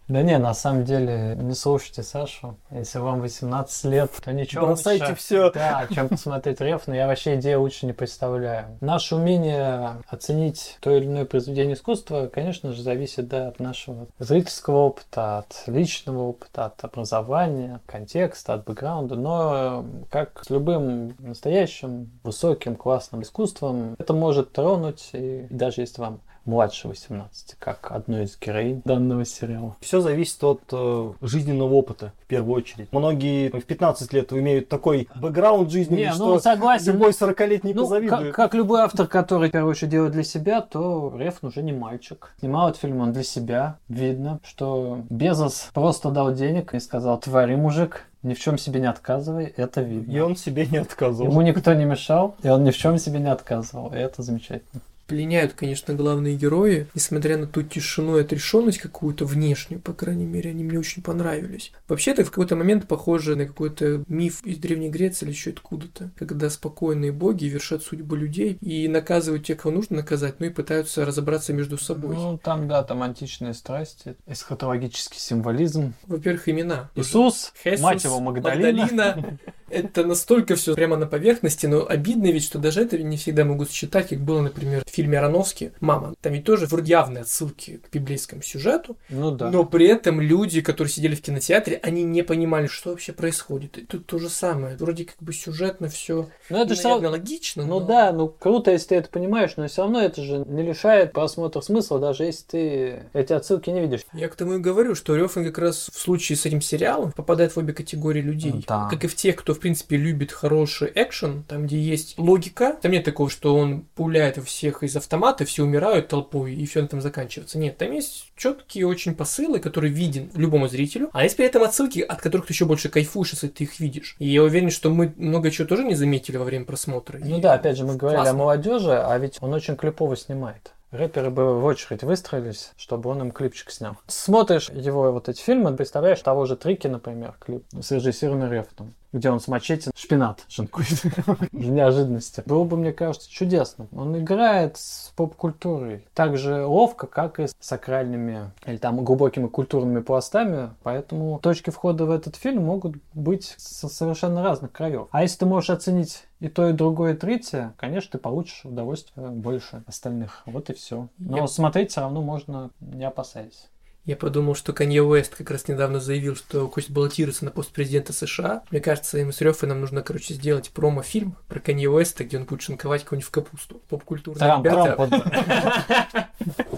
Да 0.09 0.21
не, 0.21 0.37
на 0.37 0.53
самом 0.53 0.83
деле, 0.83 1.35
не 1.39 1.55
слушайте 1.55 2.03
Сашу. 2.03 2.57
Если 2.71 2.99
вам 2.99 3.21
18 3.21 3.85
лет, 3.85 4.11
то 4.23 4.33
ничего 4.33 4.67
Бросайте 4.67 5.05
лучше. 5.05 5.15
всё. 5.15 5.51
Да, 5.51 5.87
чем 5.89 6.09
посмотреть 6.09 6.59
Рев, 6.59 6.83
но 6.87 6.95
я 6.95 7.07
вообще 7.07 7.35
идею 7.35 7.61
лучше 7.61 7.85
не 7.85 7.93
представляю. 7.93 8.77
Наше 8.81 9.15
умение 9.15 10.03
оценить 10.09 10.77
то 10.81 10.91
или 10.91 11.05
иное 11.05 11.25
произведение 11.25 11.75
искусства, 11.75 12.27
конечно 12.27 12.73
же, 12.73 12.81
зависит 12.81 13.29
да, 13.29 13.47
от 13.47 13.59
нашего 13.59 14.07
зрительского 14.19 14.79
опыта, 14.79 15.39
от 15.39 15.63
личного 15.67 16.21
опыта, 16.23 16.65
от 16.65 16.83
образования, 16.83 17.79
контекста, 17.85 18.55
от 18.55 18.65
бэкграунда. 18.65 19.15
Но, 19.15 19.85
э, 19.85 20.03
как 20.11 20.43
с 20.43 20.49
любым 20.49 21.15
настоящим, 21.19 22.11
высоким, 22.23 22.75
классным 22.75 23.21
искусством, 23.21 23.95
это 23.97 24.13
может 24.13 24.51
тронуть, 24.51 25.11
и 25.13 25.47
даже 25.49 25.81
если 25.81 26.01
вам 26.01 26.19
младше 26.45 26.87
18, 26.87 27.55
как 27.59 27.91
одной 27.91 28.23
из 28.23 28.37
героинь 28.39 28.81
данного 28.85 29.25
сериала. 29.25 29.75
Все 29.79 30.01
зависит 30.01 30.43
от 30.43 30.61
э, 30.71 31.13
жизненного 31.21 31.73
опыта, 31.73 32.13
в 32.23 32.27
первую 32.27 32.55
очередь. 32.55 32.91
Многие 32.91 33.49
в 33.49 33.63
15 33.63 34.11
лет 34.13 34.33
имеют 34.33 34.69
такой 34.69 35.07
бэкграунд 35.15 35.71
Не, 35.73 36.11
что 36.11 36.33
ну 36.35 36.39
согласен. 36.39 36.93
любой 36.93 37.11
40-летний 37.11 37.73
Ну, 37.73 37.83
позавидует. 37.83 38.27
как, 38.27 38.35
как 38.35 38.53
любой 38.53 38.81
автор, 38.81 39.07
который, 39.07 39.49
в 39.49 39.51
первую 39.51 39.71
очередь, 39.71 39.91
делает 39.91 40.11
для 40.13 40.23
себя, 40.23 40.61
то 40.61 41.13
Рефн 41.17 41.47
уже 41.47 41.61
не 41.63 41.73
мальчик. 41.73 42.33
Снимал 42.39 42.69
этот 42.69 42.81
фильм 42.81 43.01
он 43.01 43.13
для 43.13 43.23
себя. 43.23 43.77
Видно, 43.87 44.39
что 44.43 45.01
Безос 45.09 45.69
просто 45.73 46.09
дал 46.09 46.33
денег 46.33 46.73
и 46.73 46.79
сказал, 46.79 47.19
твори, 47.19 47.55
мужик, 47.55 48.05
ни 48.23 48.33
в 48.33 48.39
чем 48.39 48.57
себе 48.57 48.79
не 48.79 48.87
отказывай, 48.89 49.53
это 49.57 49.81
видно. 49.81 50.11
И 50.11 50.19
он 50.19 50.35
себе 50.35 50.65
не 50.65 50.77
отказывал. 50.77 51.29
Ему 51.29 51.41
никто 51.41 51.73
не 51.73 51.85
мешал, 51.85 52.35
и 52.41 52.49
он 52.49 52.63
ни 52.63 52.71
в 52.71 52.77
чем 52.77 52.97
себе 52.97 53.19
не 53.19 53.29
отказывал. 53.29 53.93
И 53.93 53.97
это 53.97 54.21
замечательно. 54.21 54.81
Пленяют, 55.07 55.53
конечно, 55.53 55.93
главные 55.93 56.35
герои, 56.35 56.87
несмотря 56.95 57.37
на 57.37 57.47
ту 57.47 57.61
тишину 57.63 58.17
и 58.17 58.21
отрешенность 58.21 58.79
какую-то 58.79 59.25
внешнюю, 59.25 59.81
по 59.81 59.93
крайней 59.93 60.25
мере, 60.25 60.51
они 60.51 60.63
мне 60.63 60.79
очень 60.79 61.03
понравились. 61.03 61.71
Вообще-то 61.87 62.23
в 62.23 62.29
какой-то 62.29 62.55
момент 62.55 62.87
похоже 62.87 63.35
на 63.35 63.45
какой-то 63.45 64.03
миф 64.07 64.43
из 64.45 64.57
Древней 64.57 64.89
Греции 64.89 65.25
или 65.25 65.31
еще 65.31 65.51
откуда-то, 65.51 66.11
когда 66.17 66.49
спокойные 66.49 67.11
боги 67.11 67.45
вершат 67.45 67.83
судьбу 67.83 68.15
людей 68.15 68.57
и 68.61 68.87
наказывают 68.87 69.45
тех, 69.45 69.57
кого 69.57 69.75
нужно 69.75 69.97
наказать, 69.97 70.39
ну 70.39 70.45
и 70.45 70.49
пытаются 70.49 71.05
разобраться 71.05 71.53
между 71.53 71.77
собой. 71.77 72.15
Ну, 72.15 72.37
там, 72.37 72.67
да, 72.67 72.83
там 72.83 73.03
античные 73.03 73.53
страсти, 73.53 74.15
эсхатологический 74.25 75.19
символизм. 75.19 75.93
Во-первых, 76.07 76.47
имена. 76.49 76.89
Иисус, 76.95 77.53
Хесус, 77.63 77.81
мать 77.81 78.03
его, 78.03 78.19
Магдалина. 78.19 78.85
Магдалина. 78.85 79.39
Это 79.73 80.05
настолько 80.05 80.55
все 80.55 80.75
прямо 80.75 80.97
на 80.97 81.07
поверхности, 81.07 81.65
но 81.65 81.85
обидно 81.87 82.27
ведь, 82.31 82.43
что 82.43 82.59
даже 82.59 82.81
это 82.81 82.97
не 82.97 83.17
всегда 83.17 83.43
могут 83.45 83.71
считать, 83.71 84.09
как 84.09 84.19
было, 84.19 84.41
например, 84.41 84.83
в 84.85 84.89
фильме 84.89 85.17
Ароновски 85.19 85.71
«Мама». 85.79 86.13
Там 86.21 86.33
ведь 86.33 86.43
тоже 86.43 86.65
вроде 86.67 86.91
явные 86.91 87.21
отсылки 87.21 87.79
к 87.89 87.93
библейскому 87.93 88.41
сюжету, 88.43 88.97
Ну 89.09 89.31
да. 89.31 89.49
но 89.49 89.65
при 89.65 89.87
этом 89.87 90.21
люди, 90.21 90.61
которые 90.61 90.91
сидели 90.91 91.15
в 91.15 91.21
кинотеатре, 91.21 91.79
они 91.81 92.03
не 92.03 92.21
понимали, 92.23 92.67
что 92.67 92.91
вообще 92.91 93.13
происходит. 93.13 93.77
И 93.77 93.81
тут 93.85 94.05
то 94.05 94.19
же 94.19 94.29
самое. 94.29 94.75
Вроде 94.77 95.05
как 95.05 95.17
бы 95.19 95.33
сюжетно 95.33 95.87
все 95.89 96.29
Но 96.49 96.63
это 96.63 96.75
же 96.75 96.83
равно- 96.83 97.09
логично, 97.09 97.65
Ну 97.65 97.79
но- 97.79 97.85
да, 97.85 98.11
ну 98.11 98.27
круто, 98.27 98.71
если 98.71 98.89
ты 98.89 98.95
это 98.95 99.09
понимаешь, 99.09 99.53
но 99.57 99.67
все 99.67 99.81
равно 99.81 100.01
это 100.01 100.21
же 100.21 100.43
не 100.47 100.61
лишает 100.63 101.13
просмотра 101.13 101.61
смысла, 101.61 101.99
даже 101.99 102.25
если 102.25 102.43
ты 102.45 103.03
эти 103.13 103.33
отсылки 103.33 103.69
не 103.69 103.81
видишь. 103.81 104.01
Я 104.13 104.27
к 104.29 104.35
тому 104.35 104.53
и 104.55 104.59
говорю, 104.59 104.95
что 104.95 105.15
Рёфан 105.15 105.43
как 105.45 105.57
раз 105.57 105.89
в 105.91 105.99
случае 105.99 106.37
с 106.37 106.45
этим 106.45 106.61
сериалом 106.61 107.11
попадает 107.11 107.53
в 107.55 107.57
обе 107.57 107.73
категории 107.73 108.21
людей. 108.21 108.63
Да. 108.67 108.87
Как 108.89 109.03
и 109.03 109.07
в 109.07 109.15
тех, 109.15 109.35
кто, 109.35 109.53
в 109.53 109.59
принципе, 109.63 109.97
любит 109.97 110.31
хороший 110.31 110.91
экшен, 110.93 111.43
там, 111.47 111.65
где 111.65 111.79
есть 111.79 112.17
логика. 112.19 112.77
Там 112.81 112.91
нет 112.91 113.03
такого, 113.03 113.29
что 113.29 113.55
он 113.55 113.81
пуляет 113.95 114.37
всех 114.43 114.83
из 114.83 114.95
автомата, 114.95 115.45
все 115.45 115.63
умирают 115.63 116.07
толпой, 116.09 116.53
и 116.53 116.65
все 116.65 116.81
на 116.81 116.85
этом 116.85 117.01
заканчивается. 117.01 117.57
Нет, 117.57 117.77
там 117.77 117.91
есть 117.91 118.31
четкие 118.35 118.85
очень 118.87 119.15
посылы, 119.15 119.59
которые 119.59 119.91
виден 119.91 120.29
любому 120.35 120.67
зрителю, 120.67 121.09
а 121.13 121.23
есть 121.23 121.35
при 121.37 121.45
этом 121.45 121.63
отсылки, 121.63 121.99
от 121.99 122.21
которых 122.21 122.45
ты 122.47 122.53
еще 122.53 122.65
больше 122.65 122.89
кайфуешь, 122.89 123.31
если 123.31 123.47
ты 123.47 123.63
их 123.63 123.79
видишь. 123.79 124.15
И 124.19 124.27
я 124.27 124.43
уверен, 124.43 124.69
что 124.69 124.89
мы 124.89 125.13
много 125.17 125.49
чего 125.49 125.67
тоже 125.67 125.83
не 125.83 125.95
заметили 125.95 126.37
во 126.37 126.43
время 126.45 126.65
просмотра. 126.65 127.17
Ну 127.19 127.37
И 127.37 127.41
да, 127.41 127.53
опять 127.53 127.77
же, 127.77 127.85
мы 127.85 127.95
говорили 127.95 128.21
классно. 128.21 128.31
о 128.31 128.37
молодежи, 128.37 128.91
а 128.91 129.17
ведь 129.17 129.37
он 129.41 129.53
очень 129.53 129.75
клипово 129.75 130.15
снимает. 130.17 130.71
Рэперы 130.91 131.31
бы 131.31 131.59
в 131.59 131.65
очередь 131.65 132.03
выстроились, 132.03 132.71
чтобы 132.77 133.09
он 133.09 133.19
им 133.21 133.31
клипчик 133.31 133.71
снял. 133.71 133.97
Смотришь 134.05 134.69
его 134.69 135.11
вот 135.11 135.27
эти 135.27 135.41
фильмы, 135.41 135.75
представляешь 135.75 136.21
того 136.21 136.45
же 136.45 136.55
Трики, 136.55 136.85
например, 136.85 137.33
клип 137.39 137.63
срежиссированный 137.81 138.47
Рефтом, 138.47 138.93
где 139.13 139.29
он 139.29 139.39
с 139.39 139.47
мачете 139.47 139.91
шпинат 139.95 140.43
шинкует. 140.49 141.03
Неожиданности. 141.51 142.43
Было 142.45 142.63
бы, 142.63 142.75
мне 142.77 142.91
кажется, 142.91 143.29
чудесно. 143.31 143.87
Он 143.95 144.17
играет 144.17 144.77
с 144.77 145.13
поп-культурой 145.15 146.05
так 146.13 146.37
же 146.37 146.65
ловко, 146.65 147.07
как 147.07 147.39
и 147.39 147.47
с 147.47 147.55
сакральными 147.59 148.51
или 148.65 148.77
там 148.77 149.03
глубокими 149.05 149.47
культурными 149.47 150.01
пластами, 150.01 150.71
поэтому 150.83 151.39
точки 151.39 151.69
входа 151.69 152.05
в 152.05 152.11
этот 152.11 152.35
фильм 152.35 152.63
могут 152.63 152.95
быть 153.13 153.53
со 153.57 153.87
совершенно 153.87 154.43
разных 154.43 154.71
краев. 154.71 155.07
А 155.11 155.21
если 155.21 155.39
ты 155.39 155.45
можешь 155.45 155.69
оценить 155.69 156.23
и 156.39 156.49
то, 156.49 156.67
и 156.67 156.73
другое, 156.73 157.13
и 157.13 157.17
третье, 157.17 157.73
конечно, 157.77 158.11
ты 158.11 158.17
получишь 158.17 158.65
удовольствие 158.65 159.29
больше 159.29 159.83
остальных. 159.87 160.41
Вот 160.45 160.69
и 160.69 160.73
все. 160.73 161.07
Но 161.17 161.37
Я- 161.37 161.47
смотреть 161.47 161.91
все 161.91 162.01
равно 162.01 162.21
можно, 162.21 162.71
не 162.81 163.05
опасаясь. 163.05 163.69
Я 164.05 164.17
подумал, 164.17 164.53
что 164.53 164.73
Канье 164.73 165.01
Уэст 165.01 165.33
как 165.33 165.49
раз 165.49 165.69
недавно 165.69 166.01
заявил, 166.01 166.35
что 166.35 166.67
хочет 166.69 166.91
баллотироваться 166.91 167.45
на 167.45 167.51
пост 167.51 167.71
президента 167.71 168.11
США. 168.11 168.63
Мне 168.69 168.81
кажется, 168.81 169.17
им 169.17 169.31
с 169.31 169.39
Рёфаном 169.39 169.79
нужно, 169.79 170.01
короче, 170.01 170.33
сделать 170.33 170.71
промо-фильм 170.71 171.37
про 171.47 171.61
Канье 171.61 171.89
Уэста, 171.89 172.25
где 172.25 172.37
он 172.37 172.43
будет 172.43 172.63
шинковать 172.63 173.05
кого-нибудь 173.05 173.27
в 173.27 173.31
капусту. 173.31 173.81
Поп-культурные 173.87 174.39
Трамп, 174.39 174.65
ребята. 174.65 175.07
Трамп. 175.07 176.27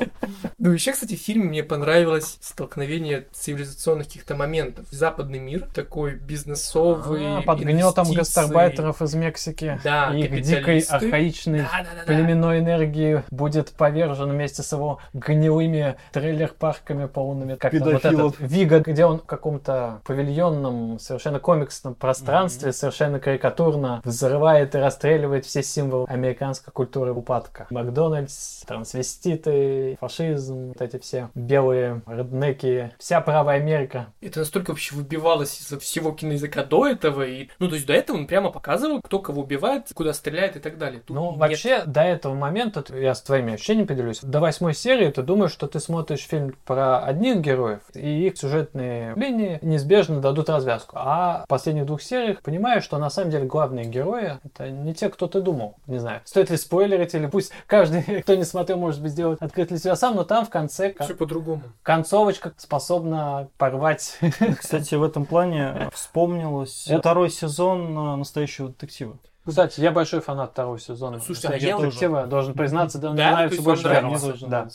Ну, 0.58 0.72
еще, 0.72 0.94
кстати, 0.94 1.16
в 1.16 1.20
фильме 1.20 1.46
мне 1.46 1.64
понравилось 1.64 2.40
столкновение 2.42 3.28
цивилизационных 3.32 4.08
каких-то 4.08 4.36
моментов. 4.36 4.88
Западный 4.90 5.38
мир, 5.38 5.68
такой 5.72 6.16
бизнесовый, 6.16 7.38
А, 7.38 7.42
Под 7.44 7.60
гнетом 7.60 8.12
гастарбайтеров 8.12 9.00
из 9.04 9.14
Мексики. 9.14 9.80
Да, 9.84 10.12
и 10.16 10.24
их 10.24 10.42
дикой 10.42 10.80
архаичной 10.80 11.60
Да-да-да-да. 11.60 12.06
племенной 12.06 12.60
энергии 12.62 13.24
будет 13.30 13.74
повержен 13.74 14.32
вместе 14.32 14.64
с 14.64 14.72
его 14.72 15.00
гнилыми 15.14 15.98
трейлер-парками 16.14 17.06
полными. 17.16 17.56
Как 17.56 17.72
там 17.72 17.82
вот 17.82 18.06
этот 18.06 18.36
Вига, 18.40 18.80
где 18.80 19.06
он 19.06 19.20
в 19.20 19.26
каком-то 19.26 20.02
павильонном, 20.06 21.00
совершенно 21.00 21.40
комиксном 21.40 21.96
пространстве, 21.96 22.74
совершенно 22.74 23.20
карикатурно 23.20 24.02
взрывает 24.04 24.76
и 24.76 24.78
расстреливает 24.80 25.46
все 25.46 25.64
символы 25.64 26.06
американской 26.10 26.74
культуры 26.74 27.14
упадка. 27.14 27.68
Макдональдс, 27.70 28.64
трансвеститы, 28.66 29.98
фашизм, 30.00 30.68
вот 30.70 30.82
эти 30.82 31.00
все 31.00 31.30
белые 31.34 32.02
реднеки, 32.06 32.92
вся 33.00 33.22
правая 33.22 33.58
Америка. 33.58 34.08
Это 34.22 34.40
настолько 34.40 34.72
вообще 34.72 34.96
выбивалось 34.96 35.60
из 35.62 35.80
всего 35.80 36.12
киноязыка 36.12 36.66
до 36.66 36.88
этого. 36.88 37.24
И, 37.24 37.50
ну, 37.60 37.70
то 37.70 37.76
есть 37.76 37.88
до 37.88 37.94
этого 37.94 38.18
он 38.18 38.28
прямо 38.28 38.52
показывал, 38.52 39.02
кто 39.02 39.20
кого 39.20 39.44
убивает, 39.44 39.88
куда 39.94 40.14
стреляет 40.14 40.58
и 40.58 40.60
так 40.60 40.78
далее. 40.78 41.02
Тут 41.06 41.16
Ну, 41.16 41.32
нет. 41.32 41.40
вообще, 41.40 41.84
до 41.86 42.02
этого 42.02 42.34
момента, 42.34 42.84
я 42.94 43.16
с 43.16 43.22
твоими 43.22 43.54
ощущениями 43.54 43.88
поделюсь, 43.88 44.20
до 44.22 44.42
восьмой 44.42 44.74
серии 44.74 45.10
ты 45.10 45.22
думаешь, 45.22 45.52
что 45.52 45.68
ты 45.68 45.80
смотришь 45.80 46.28
фильм 46.28 46.56
про 46.66 47.05
одних 47.06 47.38
героев, 47.42 47.82
и 47.94 48.28
их 48.28 48.38
сюжетные 48.38 49.14
линии 49.16 49.60
неизбежно 49.62 50.20
дадут 50.22 50.50
развязку. 50.50 50.96
А 51.00 51.44
в 51.46 51.48
последних 51.48 51.86
двух 51.86 52.02
сериях 52.02 52.42
понимаешь, 52.42 52.84
что 52.84 52.98
на 52.98 53.10
самом 53.10 53.32
деле 53.32 53.46
главные 53.46 53.86
герои— 53.86 54.38
это 54.44 54.70
не 54.70 54.94
те, 54.94 55.10
кто 55.10 55.28
ты 55.28 55.42
думал. 55.42 55.76
Не 55.88 56.00
знаю, 56.00 56.22
стоит 56.26 56.50
ли 56.50 56.58
спойлерить, 56.58 57.14
или 57.14 57.28
пусть 57.28 57.52
каждый, 57.68 58.02
кто 58.22 58.36
не 58.36 58.44
смотрел, 58.44 58.78
может 58.78 59.02
быть, 59.02 59.12
сделать 59.12 59.42
открыть 59.42 59.70
для 59.70 59.78
себя 59.78 59.96
сам, 59.96 60.16
но 60.16 60.24
там 60.24 60.46
в 60.46 60.50
конце 60.50 60.92
ко- 60.92 61.04
Все 61.04 61.16
по-другому. 61.16 61.62
концовочка 61.84 62.54
способна 62.58 63.48
порвать. 63.58 64.18
Кстати, 64.60 64.96
в 64.96 65.04
этом 65.04 65.26
плане 65.26 65.90
вспомнилось 65.94 66.88
Это- 66.88 67.00
второй 67.00 67.30
сезон 67.30 67.98
э, 67.98 68.16
«Настоящего 68.16 68.70
детектива». 68.70 69.18
Кстати, 69.46 69.80
я 69.80 69.92
большой 69.92 70.22
фанат 70.22 70.52
второго 70.52 70.80
сезона. 70.80 71.20
Слушай, 71.20 71.46
а 71.46 71.50
«Настоящего 71.52 71.78
я 71.80 71.86
детектива», 71.86 72.26
должен 72.26 72.54
признаться, 72.56 72.98
да, 72.98 73.10
мне 73.12 73.18
Да? 73.18 73.32
нравится 73.32 73.62
больше 73.62 73.84
тоже 73.84 74.48
Да. 74.48 74.68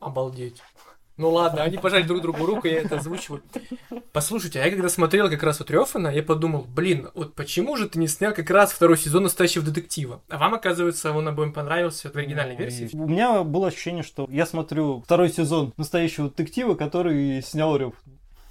Обалдеть. 0.00 0.62
Ну 1.16 1.30
ладно, 1.30 1.62
они 1.62 1.78
пожали 1.78 2.02
друг 2.02 2.20
другу 2.20 2.44
руку, 2.44 2.66
я 2.66 2.80
это 2.82 2.98
озвучиваю. 2.98 3.42
Послушайте, 4.12 4.60
а 4.60 4.64
я 4.64 4.70
когда 4.70 4.88
смотрел 4.88 5.30
как 5.30 5.42
раз 5.42 5.58
вот 5.58 5.70
Рёфана, 5.70 6.08
я 6.08 6.22
подумал, 6.22 6.66
блин, 6.68 7.08
вот 7.14 7.34
почему 7.34 7.76
же 7.76 7.88
ты 7.88 7.98
не 7.98 8.06
снял 8.06 8.34
как 8.34 8.50
раз 8.50 8.72
второй 8.72 8.98
сезон 8.98 9.22
настоящего 9.22 9.64
детектива? 9.64 10.22
А 10.28 10.36
вам, 10.36 10.54
оказывается, 10.54 11.12
он 11.12 11.26
обоим 11.28 11.52
понравился 11.52 12.10
в 12.10 12.16
оригинальной 12.16 12.56
версии. 12.56 12.90
У 12.92 13.06
меня 13.06 13.42
было 13.44 13.68
ощущение, 13.68 14.02
что 14.02 14.26
я 14.30 14.44
смотрю 14.44 15.00
второй 15.00 15.30
сезон 15.30 15.72
настоящего 15.76 16.28
детектива, 16.28 16.74
который 16.74 17.40
снял 17.42 17.76
Рев. 17.76 17.94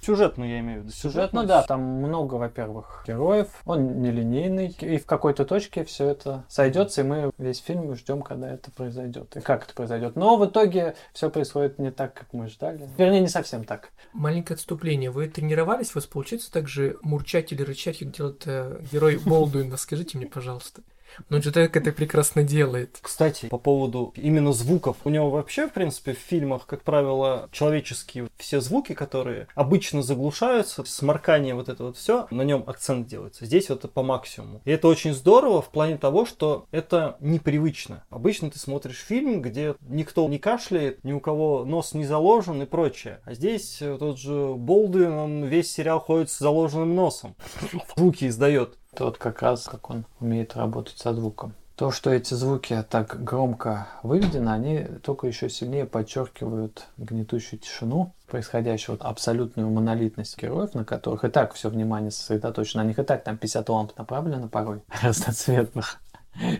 Сюжетно 0.06 0.44
я 0.44 0.60
имею 0.60 0.82
в 0.82 0.84
виду. 0.84 0.94
Сюжетно, 0.94 1.44
да, 1.44 1.64
там 1.64 1.80
много, 1.80 2.34
во-первых, 2.34 3.02
героев, 3.08 3.48
он 3.64 4.02
нелинейный, 4.02 4.68
и 4.80 4.98
в 4.98 5.04
какой-то 5.04 5.44
точке 5.44 5.82
все 5.84 6.06
это 6.06 6.44
сойдется, 6.48 7.00
и 7.00 7.04
мы 7.04 7.32
весь 7.38 7.58
фильм 7.58 7.92
ждем, 7.96 8.22
когда 8.22 8.48
это 8.48 8.70
произойдет, 8.70 9.36
и 9.36 9.40
как 9.40 9.64
это 9.64 9.74
произойдет. 9.74 10.14
Но 10.14 10.36
в 10.36 10.46
итоге 10.46 10.94
все 11.12 11.28
происходит 11.28 11.80
не 11.80 11.90
так, 11.90 12.14
как 12.14 12.32
мы 12.32 12.46
ждали. 12.46 12.88
Вернее, 12.96 13.20
не 13.20 13.28
совсем 13.28 13.64
так. 13.64 13.90
Маленькое 14.12 14.54
отступление. 14.54 15.10
Вы 15.10 15.26
тренировались? 15.26 15.90
У 15.90 15.94
вас 15.98 16.06
получается 16.06 16.52
так 16.52 16.68
же 16.68 16.98
мурчать 17.02 17.50
или 17.50 17.62
рычать, 17.62 17.98
как 17.98 18.12
делает 18.12 18.44
э, 18.46 18.80
герой 18.92 19.20
Болдуина? 19.24 19.76
Скажите 19.76 20.18
мне, 20.18 20.28
пожалуйста. 20.28 20.82
Но 21.28 21.40
же 21.40 21.52
так 21.52 21.76
это 21.76 21.92
прекрасно 21.92 22.42
делает. 22.42 22.98
Кстати, 23.00 23.46
по 23.46 23.58
поводу 23.58 24.12
именно 24.16 24.52
звуков. 24.52 24.96
У 25.04 25.10
него 25.10 25.30
вообще, 25.30 25.66
в 25.68 25.72
принципе, 25.72 26.14
в 26.14 26.18
фильмах, 26.18 26.66
как 26.66 26.82
правило, 26.82 27.48
человеческие 27.52 28.28
все 28.36 28.60
звуки, 28.60 28.94
которые 28.94 29.48
обычно 29.54 30.02
заглушаются, 30.02 30.84
сморкание 30.84 31.54
вот 31.54 31.68
это 31.68 31.84
вот 31.84 31.96
все, 31.96 32.26
на 32.30 32.42
нем 32.42 32.64
акцент 32.66 33.06
делается. 33.06 33.46
Здесь 33.46 33.68
вот 33.68 33.90
по 33.92 34.02
максимуму. 34.02 34.60
И 34.64 34.70
это 34.70 34.88
очень 34.88 35.14
здорово 35.14 35.62
в 35.62 35.70
плане 35.70 35.96
того, 35.96 36.26
что 36.26 36.66
это 36.70 37.16
непривычно. 37.20 38.04
Обычно 38.10 38.50
ты 38.50 38.58
смотришь 38.58 38.98
фильм, 38.98 39.42
где 39.42 39.74
никто 39.88 40.26
не 40.28 40.38
кашляет, 40.38 41.02
ни 41.04 41.12
у 41.12 41.20
кого 41.20 41.64
нос 41.64 41.94
не 41.94 42.04
заложен 42.04 42.62
и 42.62 42.66
прочее. 42.66 43.20
А 43.24 43.34
здесь 43.34 43.78
э, 43.80 43.96
тот 43.98 44.18
же 44.18 44.54
Болдуин, 44.54 45.12
он 45.12 45.44
весь 45.44 45.72
сериал 45.72 46.00
ходит 46.00 46.30
с 46.30 46.38
заложенным 46.38 46.94
носом. 46.94 47.36
Звуки 47.96 48.26
издает. 48.26 48.76
Это 48.96 49.04
вот 49.04 49.18
как 49.18 49.42
раз, 49.42 49.64
как 49.64 49.90
он 49.90 50.06
умеет 50.20 50.56
работать 50.56 50.96
со 50.96 51.12
звуком. 51.12 51.52
То, 51.76 51.90
что 51.90 52.08
эти 52.08 52.32
звуки 52.32 52.82
так 52.88 53.22
громко 53.22 53.88
выведены, 54.02 54.48
они 54.48 54.86
только 55.02 55.26
еще 55.26 55.50
сильнее 55.50 55.84
подчеркивают 55.84 56.86
гнетущую 56.96 57.60
тишину, 57.60 58.14
происходящую, 58.26 58.96
вот 58.96 59.06
абсолютную 59.06 59.68
монолитность 59.68 60.40
героев, 60.40 60.72
на 60.72 60.86
которых 60.86 61.24
и 61.24 61.28
так 61.28 61.52
все 61.52 61.68
внимание 61.68 62.10
сосредоточено. 62.10 62.82
На 62.84 62.86
них 62.86 62.98
и 62.98 63.02
так 63.02 63.22
там 63.22 63.36
50 63.36 63.68
ламп 63.68 63.98
направлено 63.98 64.48
порой, 64.48 64.80
разноцветных, 65.02 66.00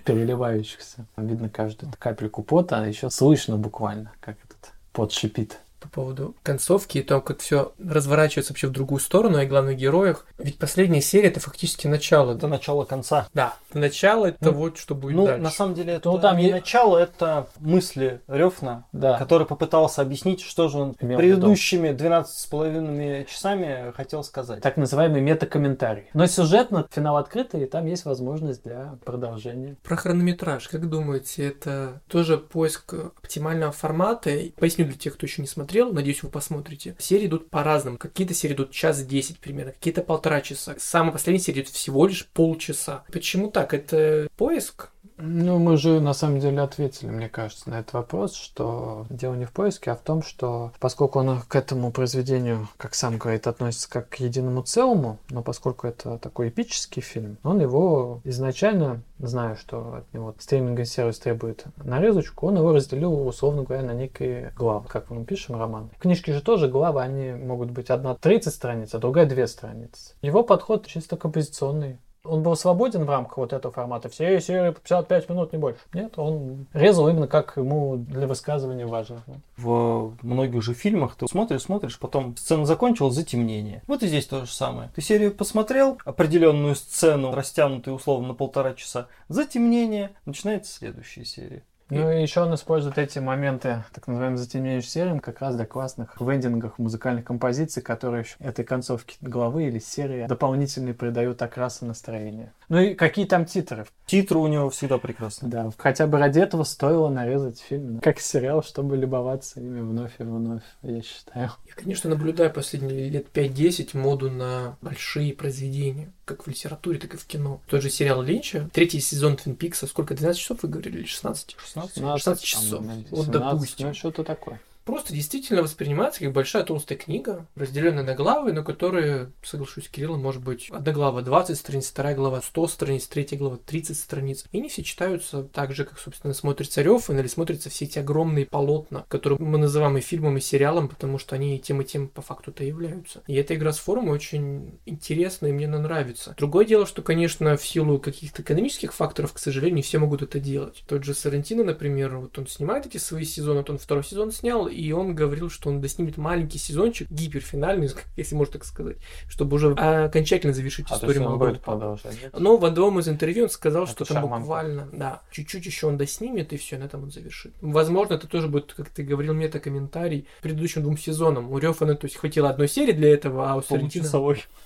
переливающихся. 0.05 1.07
Видно 1.17 1.49
каждую 1.49 1.91
капельку 1.99 2.43
пота, 2.43 2.83
а 2.83 2.87
еще 2.87 3.09
слышно 3.09 3.57
буквально, 3.57 4.13
как 4.21 4.37
этот 4.45 4.75
пот 4.93 5.11
шипит. 5.11 5.59
По 5.81 5.89
поводу 5.89 6.35
концовки 6.43 6.99
и 6.99 7.03
того, 7.03 7.21
как 7.21 7.41
все 7.41 7.73
разворачивается 7.85 8.53
вообще 8.53 8.67
в 8.67 8.73
другую 8.73 8.99
сторону, 8.99 9.39
и 9.41 9.47
главных 9.47 9.77
героях. 9.77 10.27
Ведь 10.39 10.59
последняя 10.59 11.03
серия 11.03 11.29
это 11.29 11.39
фактически 11.39 11.87
начало. 11.87 12.35
Это 12.35 12.49
начало 12.49 12.85
конца. 12.85 13.29
Да, 13.35 13.57
начало 13.75 14.27
это 14.27 14.39
Ну, 14.41 14.53
вот 14.53 14.79
что 14.79 14.95
будет 14.95 15.17
Ну, 15.17 15.27
дальше. 15.27 15.43
на 15.43 15.51
самом 15.51 15.75
деле, 15.75 15.95
это 15.95 16.11
Ну, 16.11 16.19
там 16.19 16.39
не 16.39 16.51
начало, 16.51 16.97
это 16.97 17.47
мысли 17.61 18.21
Рёфна, 18.27 18.87
Да. 18.93 19.19
который 19.19 19.47
попытался 19.47 20.01
объяснить, 20.01 20.41
что 20.41 20.69
же 20.69 20.79
он 20.79 20.97
Имел 20.99 21.19
предыдущими 21.19 21.93
12 21.93 22.39
с 22.39 22.47
половиной 22.47 23.27
часами 23.27 23.93
хотел 23.95 24.25
сказать. 24.25 24.63
Так 24.63 24.79
называемый 24.79 25.21
метакомментарий. 25.21 26.05
Но 26.15 26.27
сюжетно 26.27 26.87
финал 26.91 27.19
открытый, 27.19 27.65
и 27.65 27.67
там 27.67 27.85
есть 27.85 28.07
возможность 28.07 28.63
для 28.65 28.97
продолжения. 29.05 29.77
Про 29.83 29.97
хронометраж, 29.97 30.69
как 30.69 30.89
думаете, 30.89 31.49
это 31.49 32.01
тоже 32.09 32.39
поиск 32.39 32.95
оптимального 32.95 33.73
формата? 33.73 34.31
Поясню 34.59 34.87
для 34.87 34.95
тех, 34.95 35.15
кто 35.15 35.27
еще 35.27 35.43
не 35.43 35.49
смотрел 35.49 35.66
посмотрел, 35.67 35.93
надеюсь, 35.93 36.23
вы 36.23 36.29
посмотрите. 36.29 36.95
Серии 36.99 37.27
идут 37.27 37.51
по-разному. 37.51 37.99
Какие-то 37.99 38.35
серии 38.35 38.55
идут 38.55 38.71
час 38.71 39.03
десять 39.05 39.41
примерно, 39.41 39.73
какие-то 39.73 40.03
полтора 40.03 40.41
часа. 40.41 40.77
Самая 40.79 41.13
последняя 41.13 41.43
серия 41.43 41.63
идет 41.63 41.73
всего 41.73 42.07
лишь 42.07 42.27
полчаса. 42.29 43.05
Почему 43.13 43.51
так? 43.51 43.75
Это 43.75 44.29
поиск? 44.37 44.91
Ну, 45.19 45.59
мы 45.59 45.77
же 45.77 46.01
на 46.01 46.13
самом 46.13 46.41
деле 46.41 46.61
ответили, 46.61 47.11
мне 47.11 47.29
кажется, 47.29 47.71
на 47.71 47.81
этот 47.81 47.93
вопрос, 47.95 48.35
что 48.35 49.07
дело 49.11 49.35
не 49.35 49.45
в 49.45 49.53
поиске, 49.53 49.91
а 49.91 49.97
в 49.97 50.01
том, 50.01 50.23
что 50.23 50.73
поскольку 50.81 51.19
он 51.19 51.41
к 51.41 51.55
этому 51.55 51.91
произведению, 51.91 52.69
как 52.77 52.95
сам 52.95 53.19
говорит, 53.19 53.47
относится 53.47 53.91
как 53.91 54.09
к 54.09 54.17
единому 54.17 54.63
целому, 54.63 55.19
но 55.31 55.43
поскольку 55.43 55.87
это 55.87 56.19
такой 56.19 56.49
эпический 56.49 57.03
фильм, 57.03 57.39
он 57.43 57.61
его 57.61 58.21
изначально, 58.25 59.03
зная, 59.19 59.57
что 59.57 59.97
от 59.97 60.15
него 60.15 60.35
стриминговый 60.39 60.87
сервис 60.87 61.19
требует 61.19 61.65
нарезочку, 61.77 62.47
он 62.47 62.57
его 62.57 62.73
разделил, 62.73 63.27
условно 63.27 63.63
говоря, 63.63 63.83
на 63.83 63.95
некие 63.95 64.53
главы, 64.57 64.89
как 64.89 65.11
мы 65.11 65.25
пишем 65.25 65.59
роман. 65.59 65.91
В 65.97 66.01
книжке 66.01 66.33
же 66.33 66.43
тоже 66.43 66.69
главы, 66.69 67.01
они 67.01 67.33
могут 67.33 67.71
быть 67.71 67.91
одна 67.91 68.15
30 68.15 68.53
страниц, 68.53 68.95
а 68.95 68.99
другая 68.99 69.27
2 69.27 69.47
страницы. 69.47 70.15
Его 70.23 70.43
подход 70.43 70.87
чисто 70.87 71.17
композиционный 71.17 71.99
он 72.29 72.43
был 72.43 72.57
свободен 72.57 73.05
в 73.05 73.11
рамках 73.11 73.39
вот 73.39 73.53
этого 73.53 73.73
формата. 73.73 74.09
Все 74.09 74.41
серии 74.41 74.71
по 74.71 74.81
55 74.81 75.29
минут, 75.29 75.53
не 75.53 75.59
больше. 75.59 75.81
Нет, 75.93 76.15
он 76.19 76.67
резал 76.73 77.09
именно 77.09 77.27
как 77.27 77.57
ему 77.57 77.97
для 77.97 78.27
высказывания 78.27 78.87
важно. 78.87 79.23
В 79.57 80.15
многих 80.23 80.63
же 80.63 80.75
фильмах 80.75 81.17
ты 81.17 81.27
смотришь, 81.29 81.63
смотришь, 81.63 81.99
потом 81.99 82.37
сцена 82.37 82.67
закончилась, 82.67 83.15
затемнение. 83.15 83.83
Вот 83.87 84.03
и 84.03 84.09
здесь 84.09 84.27
то 84.27 84.45
же 84.45 84.53
самое. 84.53 84.91
Ты 84.95 85.01
серию 85.01 85.33
посмотрел, 85.33 85.99
определенную 86.05 86.75
сцену, 86.75 87.35
растянутую 87.35 87.97
условно 87.97 88.29
на 88.29 88.35
полтора 88.35 88.75
часа, 88.75 89.09
затемнение, 89.29 90.11
начинается 90.25 90.73
следующая 90.73 91.25
серия. 91.25 91.63
Ну 91.89 92.11
и 92.11 92.21
еще 92.21 92.41
он 92.41 92.55
использует 92.55 92.99
эти 92.99 93.19
моменты, 93.21 93.85
так 93.93 94.07
называемых 94.09 94.39
затемняющих 94.39 94.91
сериям, 94.91 95.21
как 95.21 95.41
раз 95.41 95.55
для 95.55 95.67
классных 95.67 96.21
вендингах 96.21 96.79
музыкальных 96.79 97.25
композиций, 97.25 97.83
которые 97.83 98.23
еще 98.23 98.37
этой 98.41 98.65
концовке 98.65 99.17
главы 99.21 99.69
или 99.69 99.79
серии 99.79 100.27
дополнительно 100.27 100.93
придают 100.95 101.41
окраса 101.43 101.85
настроения. 101.87 102.53
Ну 102.69 102.79
и 102.79 102.95
какие 102.95 103.27
там 103.27 103.45
титры? 103.45 103.87
Титры 104.07 104.39
у 104.39 104.47
него 104.49 104.69
всегда 104.71 104.99
прекрасные. 104.99 105.51
Да, 105.51 105.71
хотя 105.79 106.07
бы 106.07 106.19
ради 106.19 106.41
этого 106.41 106.65
стоило 106.65 107.09
нарезать 107.09 107.61
фильм, 107.61 108.01
как 108.01 108.19
сериал, 108.19 108.63
чтобы 108.63 108.97
любоваться 108.97 109.61
ими 109.61 109.81
вновь 109.81 110.13
и 110.19 110.25
вновь, 110.25 110.63
я 110.83 111.03
считаю. 111.03 111.53
Я, 111.67 111.75
конечно, 111.75 112.11
наблюдаю 112.11 112.53
последние 112.53 113.09
лет 113.09 113.27
5-10 113.33 113.97
моду 113.97 114.31
на 114.31 114.77
большие 114.81 115.35
произведения, 115.35 116.13
как 116.27 116.45
в 116.45 116.51
литературе, 116.51 116.99
так 116.99 117.15
и 117.15 117.17
в 117.17 117.25
кино. 117.25 117.63
Тот 117.69 117.81
же 117.81 117.89
сериал 117.89 118.21
Линча, 118.21 118.69
третий 118.73 119.01
сезон 119.01 119.37
Твин 119.37 119.57
Пикса, 119.57 119.87
сколько, 119.87 120.15
12 120.15 120.39
часов 120.39 120.63
вы 120.63 120.69
говорили, 120.69 120.99
или 120.99 121.07
16? 121.07 121.57
16, 121.59 121.95
16 121.97 122.45
часов. 122.45 122.85
Вот, 123.11 123.29
допустим. 123.29 123.89
Ну, 123.89 123.95
что-то 123.95 124.25
такое 124.25 124.61
просто 124.87 125.13
действительно 125.13 125.63
воспринимается 125.63 126.21
как 126.21 126.33
большая 126.33 126.63
толстая 126.63 126.97
книга, 126.97 127.47
разделенная 127.57 128.05
на 128.05 128.15
главы, 128.15 128.53
на 128.53 128.63
которые, 128.63 129.33
соглашусь 129.43 129.87
с 129.87 129.89
Кириллом, 129.89 130.23
может 130.23 130.43
быть 130.43 130.71
одна 130.71 130.93
глава 130.93 131.23
20 131.23 131.59
страниц, 131.59 131.89
вторая 131.89 132.15
глава 132.15 132.41
100 132.41 132.69
страниц, 132.69 133.07
третья 133.09 133.37
глава 133.37 133.59
30 133.67 133.99
страниц. 133.99 134.45
И 134.53 134.61
не 134.61 134.69
все 134.69 134.85
читаются 134.85 135.43
так 135.43 135.75
же, 135.75 135.85
как, 135.85 135.99
собственно, 135.99 136.33
смотрится 136.33 136.83
Рёфан 136.83 137.19
или 137.19 137.27
смотрятся 137.27 137.69
все 137.69 137.85
эти 137.85 137.99
огромные 137.99 138.47
полотна, 138.47 139.05
которые 139.09 139.41
мы 139.41 139.59
называем 139.59 139.99
и 139.99 140.01
фильмом, 140.01 140.39
и 140.39 140.41
сериалом, 140.41 140.89
потому 140.89 141.19
что 141.19 141.35
они 141.35 141.59
тем 141.59 141.83
и 141.83 141.85
тем 141.85 142.07
по 142.07 142.23
факту-то 142.23 142.63
являются. 142.63 143.23
И 143.27 143.35
эта 143.35 143.57
игра 143.57 143.73
с 143.73 143.79
формой 143.79 144.15
очень 144.15 144.79
интересна, 144.87 145.49
и 145.49 145.53
мне 145.53 145.67
она 145.67 145.81
нравится. 145.81 146.35
Другое 146.39 146.65
дело, 146.65 146.87
что, 146.87 147.03
конечно, 147.03 147.57
в 147.57 147.67
силу 147.67 147.99
каких-то 147.99 148.43
экономических 148.43 148.95
факторов, 148.95 149.33
к 149.33 149.41
сожалению, 149.41 149.77
не 149.77 149.83
все 149.83 149.99
могут 149.99 150.23
это 150.23 150.39
делать. 150.39 150.85
Тот 150.87 151.03
же 151.03 151.13
Сарантино, 151.13 151.65
например, 151.65 152.19
вот 152.19 152.39
он 152.39 152.47
снимает 152.47 152.87
эти 152.87 152.99
свои 152.99 153.25
сезоны, 153.25 153.59
вот 153.59 153.71
он 153.71 153.79
второй 153.79 154.05
сезон 154.05 154.31
снял, 154.31 154.69
и 154.77 154.93
он 154.93 155.15
говорил, 155.15 155.51
что 155.51 155.71
он 155.71 155.81
доснимет 155.81 156.17
маленький 156.17 156.59
сезончик, 156.59 157.11
гиперфинальный, 157.11 157.91
если 158.17 158.35
можно 158.35 158.55
так 158.55 158.65
сказать, 158.65 158.97
чтобы 159.29 159.57
уже 159.57 159.73
окончательно 159.73 160.53
завершить 160.53 160.87
а 160.91 160.97
историю 160.97 161.59
продолжать, 161.63 162.17
Но 162.39 162.57
в 162.57 162.65
одном 162.65 162.99
из 162.99 163.09
интервью 163.09 163.45
он 163.45 163.51
сказал, 163.51 163.85
это 163.85 164.05
что 164.05 164.05
там 164.05 164.29
буквально, 164.29 164.89
да, 164.93 165.23
чуть-чуть 165.31 165.65
еще 165.67 165.87
он 165.87 165.97
доснимет, 165.97 166.53
и 166.53 166.57
все, 166.57 166.79
на 166.79 166.85
этом 166.85 167.05
он 167.05 167.11
завершит. 167.11 167.55
Возможно, 167.61 168.15
это 168.15 168.27
тоже 168.29 168.49
будет, 168.49 168.73
как 168.75 168.91
ты 168.91 169.03
говорил, 169.03 169.33
мета-комментарий 169.35 170.27
предыдущим 170.43 170.83
двум 170.83 170.99
сезонам. 170.99 171.51
У 171.51 171.59
Рёфана, 171.59 171.95
то 171.95 172.07
есть, 172.07 172.17
хватило 172.17 172.51
одной 172.51 172.69
серии 172.69 172.93
для 172.93 173.13
этого, 173.13 173.51
а 173.51 173.57
у 173.57 173.63
Сарентина... 173.63 174.07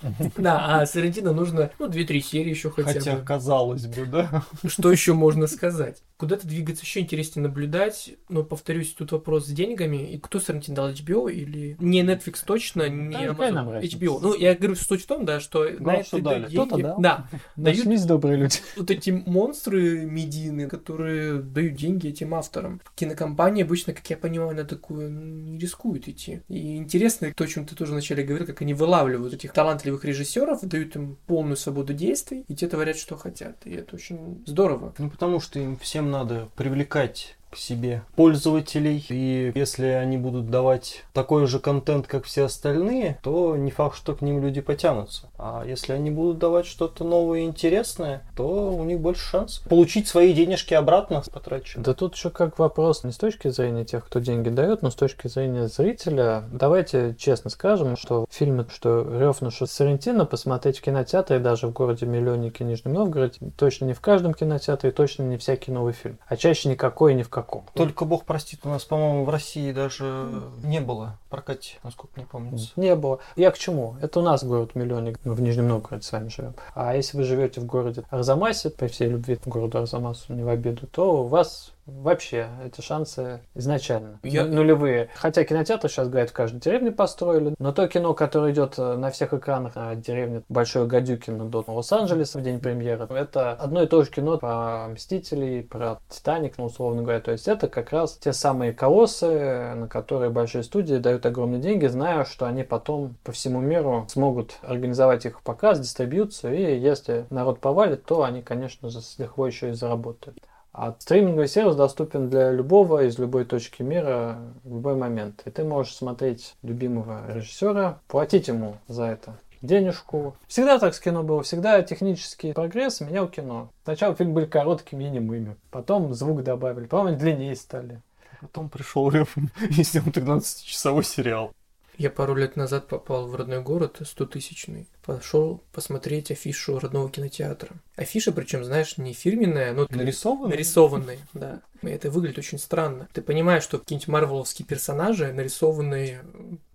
Да, 0.37 0.81
а 0.81 0.85
Сарентина 0.85 1.33
нужно, 1.33 1.71
ну, 1.79 1.87
две-три 1.87 2.21
серии 2.21 2.49
еще 2.49 2.69
хотя 2.69 2.93
бы. 2.93 2.99
Хотя, 2.99 3.17
казалось 3.17 3.85
бы, 3.85 4.05
да. 4.05 4.43
Что 4.67 4.91
еще 4.91 5.13
можно 5.13 5.47
сказать? 5.47 6.01
Куда-то 6.21 6.47
двигаться 6.47 6.83
еще 6.83 6.99
интереснее 6.99 7.41
наблюдать, 7.41 8.11
но, 8.29 8.43
повторюсь, 8.43 8.93
тут 8.93 9.11
вопрос 9.11 9.47
с 9.47 9.49
деньгами, 9.49 10.13
и 10.13 10.19
кто 10.19 10.39
Сарантин 10.39 10.75
дал 10.75 10.91
HBO 10.91 11.31
или... 11.31 11.75
Не 11.79 12.03
Netflix 12.03 12.43
точно, 12.45 12.87
не 12.89 13.11
да, 13.11 13.25
Amazon, 13.25 13.81
HBO. 13.81 14.19
Ну, 14.21 14.35
я 14.35 14.53
говорю, 14.53 14.75
суть 14.75 15.01
в 15.01 15.07
том, 15.07 15.25
да, 15.25 15.39
что 15.39 15.67
на 15.79 15.95
это 15.95 16.21
дали. 16.21 16.45
Кто-то 16.45 16.77
дал. 16.77 17.01
Да. 17.01 17.27
Дают 17.55 18.05
добрые 18.05 18.37
люди. 18.37 18.57
Вот 18.77 18.91
эти 18.91 19.09
монстры 19.09 20.05
медийные, 20.05 20.67
которые 20.67 21.41
дают 21.41 21.73
деньги 21.73 22.09
этим 22.09 22.35
авторам. 22.35 22.81
Кинокомпания 22.93 23.65
обычно, 23.65 23.93
как 23.93 24.07
я 24.11 24.15
понимаю, 24.15 24.55
на 24.55 24.63
такую 24.63 25.11
не 25.11 25.57
рискует 25.57 26.07
идти. 26.07 26.43
И 26.49 26.77
интересно, 26.77 27.33
то, 27.35 27.45
о 27.45 27.47
чем 27.47 27.65
ты 27.65 27.75
тоже 27.75 27.93
вначале 27.93 28.23
говорил, 28.23 28.45
как 28.45 28.61
они 28.61 28.75
вылавливают 28.75 29.33
этих 29.33 29.53
талантливых 29.53 30.05
режиссеров, 30.05 30.61
дают 30.61 30.95
им 30.95 31.17
полную 31.25 31.57
свободу 31.57 31.95
действий, 31.95 32.45
и 32.47 32.53
те 32.53 32.67
творят, 32.67 32.97
что 32.97 33.17
хотят. 33.17 33.65
И 33.65 33.71
это 33.71 33.95
очень 33.95 34.43
здорово. 34.45 34.93
Ну, 34.99 35.09
потому 35.09 35.39
что 35.39 35.59
им 35.59 35.77
всем 35.77 36.10
надо 36.11 36.49
привлекать 36.55 37.35
к 37.51 37.57
себе 37.57 38.03
пользователей. 38.15 39.05
И 39.09 39.51
если 39.53 39.87
они 39.87 40.17
будут 40.17 40.49
давать 40.49 41.03
такой 41.13 41.45
же 41.47 41.59
контент, 41.59 42.07
как 42.07 42.25
все 42.25 42.45
остальные, 42.45 43.19
то 43.21 43.55
не 43.55 43.71
факт, 43.71 43.97
что 43.97 44.15
к 44.15 44.21
ним 44.21 44.41
люди 44.41 44.61
потянутся. 44.61 45.29
А 45.37 45.63
если 45.65 45.93
они 45.93 46.09
будут 46.09 46.39
давать 46.39 46.65
что-то 46.65 47.03
новое 47.03 47.39
и 47.39 47.43
интересное, 47.43 48.23
то 48.35 48.71
у 48.73 48.83
них 48.83 48.99
больше 48.99 49.23
шанс 49.23 49.59
получить 49.69 50.07
свои 50.07 50.33
денежки 50.33 50.73
обратно 50.73 51.21
потраченные. 51.31 51.83
Да 51.83 51.93
тут 51.93 52.15
еще 52.15 52.29
как 52.29 52.57
вопрос 52.57 53.03
не 53.03 53.11
с 53.11 53.17
точки 53.17 53.49
зрения 53.49 53.83
тех, 53.83 54.05
кто 54.05 54.19
деньги 54.19 54.49
дает, 54.49 54.81
но 54.81 54.89
с 54.89 54.95
точки 54.95 55.27
зрения 55.27 55.67
зрителя. 55.67 56.43
Давайте 56.51 57.15
честно 57.19 57.49
скажем, 57.49 57.97
что 57.97 58.25
фильмы, 58.29 58.65
что 58.71 59.01
Рёфна, 59.01 59.51
что 59.51 59.65
Сарентино 59.65 60.25
посмотреть 60.25 60.79
в 60.79 60.81
кинотеатре 60.81 61.39
даже 61.39 61.67
в 61.67 61.73
городе 61.73 62.05
миллионнике 62.05 62.63
Нижнем 62.63 62.93
Новгороде 62.93 63.39
точно 63.57 63.85
не 63.85 63.93
в 63.93 63.99
каждом 63.99 64.33
кинотеатре, 64.33 64.91
точно 64.91 65.23
не 65.23 65.37
всякий 65.37 65.71
новый 65.71 65.93
фильм. 65.93 66.17
А 66.27 66.37
чаще 66.37 66.69
никакой 66.69 67.13
ни 67.13 67.23
в 67.23 67.29
каком 67.29 67.40
каком. 67.41 67.65
Только 67.73 68.05
бог 68.05 68.25
простит, 68.25 68.61
у 68.63 68.69
нас, 68.69 68.83
по-моему, 68.85 69.25
в 69.25 69.29
России 69.29 69.71
даже 69.71 70.43
не 70.63 70.79
было 70.79 71.17
прокате, 71.29 71.77
насколько 71.83 72.13
мне 72.17 72.25
помнится. 72.25 72.71
Не 72.75 72.95
было. 72.95 73.19
Я 73.35 73.51
к 73.51 73.57
чему? 73.57 73.95
Это 74.01 74.19
у 74.19 74.23
нас 74.23 74.43
город 74.43 74.75
миллионник, 74.75 75.19
мы 75.23 75.33
в 75.33 75.41
Нижнем 75.41 75.67
Новгороде 75.67 76.03
с 76.03 76.11
вами 76.11 76.29
живем. 76.29 76.53
А 76.75 76.95
если 76.95 77.17
вы 77.17 77.23
живете 77.23 77.61
в 77.61 77.65
городе 77.65 78.03
Арзамасе, 78.09 78.69
при 78.69 78.87
всей 78.87 79.07
любви 79.07 79.35
к 79.35 79.47
городу 79.47 79.79
Арзамасу, 79.79 80.33
не 80.33 80.43
в 80.43 80.49
обиду, 80.49 80.87
то 80.87 81.23
у 81.23 81.27
вас 81.27 81.73
Вообще, 81.99 82.47
эти 82.65 82.81
шансы 82.81 83.41
изначально 83.53 84.19
Я... 84.23 84.45
нулевые. 84.45 85.09
Хотя 85.15 85.43
кинотеатры 85.43 85.89
сейчас, 85.89 86.09
говорят, 86.09 86.29
в 86.29 86.33
каждой 86.33 86.59
деревне 86.59 86.91
построили, 86.91 87.53
но 87.59 87.71
то 87.71 87.87
кино, 87.87 88.13
которое 88.13 88.53
идет 88.53 88.75
э, 88.77 88.95
на 88.95 89.11
всех 89.11 89.33
экранах 89.33 89.75
на 89.75 89.95
деревне 89.95 90.43
Большой 90.49 90.87
Гадюкина 90.87 91.45
до 91.45 91.63
Лос-Анджелеса 91.67 92.39
в 92.39 92.43
день 92.43 92.59
премьеры, 92.59 93.07
это 93.09 93.51
одно 93.51 93.83
и 93.83 93.87
то 93.87 94.03
же 94.03 94.09
кино 94.09 94.37
про 94.37 94.87
Мстителей, 94.87 95.63
про 95.63 95.99
Титаник, 96.09 96.57
ну, 96.57 96.65
условно 96.65 97.03
говоря. 97.03 97.19
То 97.19 97.31
есть 97.31 97.47
это 97.47 97.67
как 97.67 97.91
раз 97.91 98.17
те 98.17 98.33
самые 98.33 98.73
колоссы, 98.73 99.73
на 99.75 99.87
которые 99.87 100.31
большие 100.31 100.63
студии 100.63 100.95
дают 100.95 101.25
огромные 101.25 101.61
деньги, 101.61 101.87
зная, 101.87 102.25
что 102.25 102.45
они 102.45 102.63
потом 102.63 103.15
по 103.23 103.31
всему 103.31 103.59
миру 103.59 104.05
смогут 104.09 104.57
организовать 104.61 105.25
их 105.25 105.41
показ, 105.41 105.79
дистрибьюцию, 105.79 106.55
и 106.55 106.79
если 106.79 107.25
народ 107.29 107.59
повалит, 107.59 108.05
то 108.05 108.23
они, 108.23 108.41
конечно 108.41 108.89
же, 108.89 109.01
с 109.01 109.19
лихвой 109.19 109.49
еще 109.49 109.69
и 109.69 109.73
заработают. 109.73 110.37
А 110.73 110.95
стриминговый 110.99 111.47
сервис 111.47 111.75
доступен 111.75 112.29
для 112.29 112.51
любого 112.51 113.03
из 113.03 113.19
любой 113.19 113.45
точки 113.45 113.81
мира 113.83 114.37
в 114.63 114.75
любой 114.75 114.95
момент. 114.95 115.41
И 115.45 115.51
ты 115.51 115.63
можешь 115.63 115.95
смотреть 115.95 116.55
любимого 116.63 117.29
режиссера, 117.31 117.99
платить 118.07 118.47
ему 118.47 118.77
за 118.87 119.05
это 119.05 119.37
денежку. 119.61 120.35
Всегда 120.47 120.79
так 120.79 120.95
с 120.95 120.99
кино 120.99 121.23
было, 121.23 121.43
всегда 121.43 121.81
технический 121.81 122.53
прогресс 122.53 123.01
менял 123.01 123.27
кино. 123.27 123.69
Сначала 123.83 124.15
фильм 124.15 124.33
были 124.33 124.45
короткими 124.45 125.03
и 125.05 125.09
немыми, 125.09 125.55
потом 125.69 126.13
звук 126.13 126.43
добавили, 126.43 126.85
потом 126.85 127.07
они 127.07 127.17
длиннее 127.17 127.55
стали. 127.55 128.01
Потом 128.39 128.69
пришел 128.69 129.09
Лев 129.11 129.35
и 129.69 129.83
снял 129.83 130.05
13-часовой 130.05 131.03
сериал. 131.03 131.51
Я 131.97 132.09
пару 132.09 132.33
лет 132.33 132.55
назад 132.55 132.87
попал 132.87 133.27
в 133.27 133.35
родной 133.35 133.61
город 133.61 133.97
100-тысячный. 134.01 134.87
Пошел 135.05 135.61
посмотреть 135.73 136.31
афишу 136.31 136.79
родного 136.79 137.09
кинотеатра. 137.09 137.69
Афиша, 137.95 138.31
причем, 138.31 138.63
знаешь, 138.63 138.97
не 138.97 139.13
фирменная, 139.13 139.73
но 139.73 139.85
Нарисованная? 139.89 140.49
нарисованная, 140.51 141.17
да. 141.33 141.61
И 141.83 141.87
это 141.87 142.11
выглядит 142.11 142.37
очень 142.37 142.59
странно. 142.59 143.07
Ты 143.11 143.21
понимаешь, 143.23 143.63
что 143.63 143.79
какие-нибудь 143.79 144.07
марвеловские 144.07 144.67
персонажи 144.67 145.33
нарисованные 145.33 146.21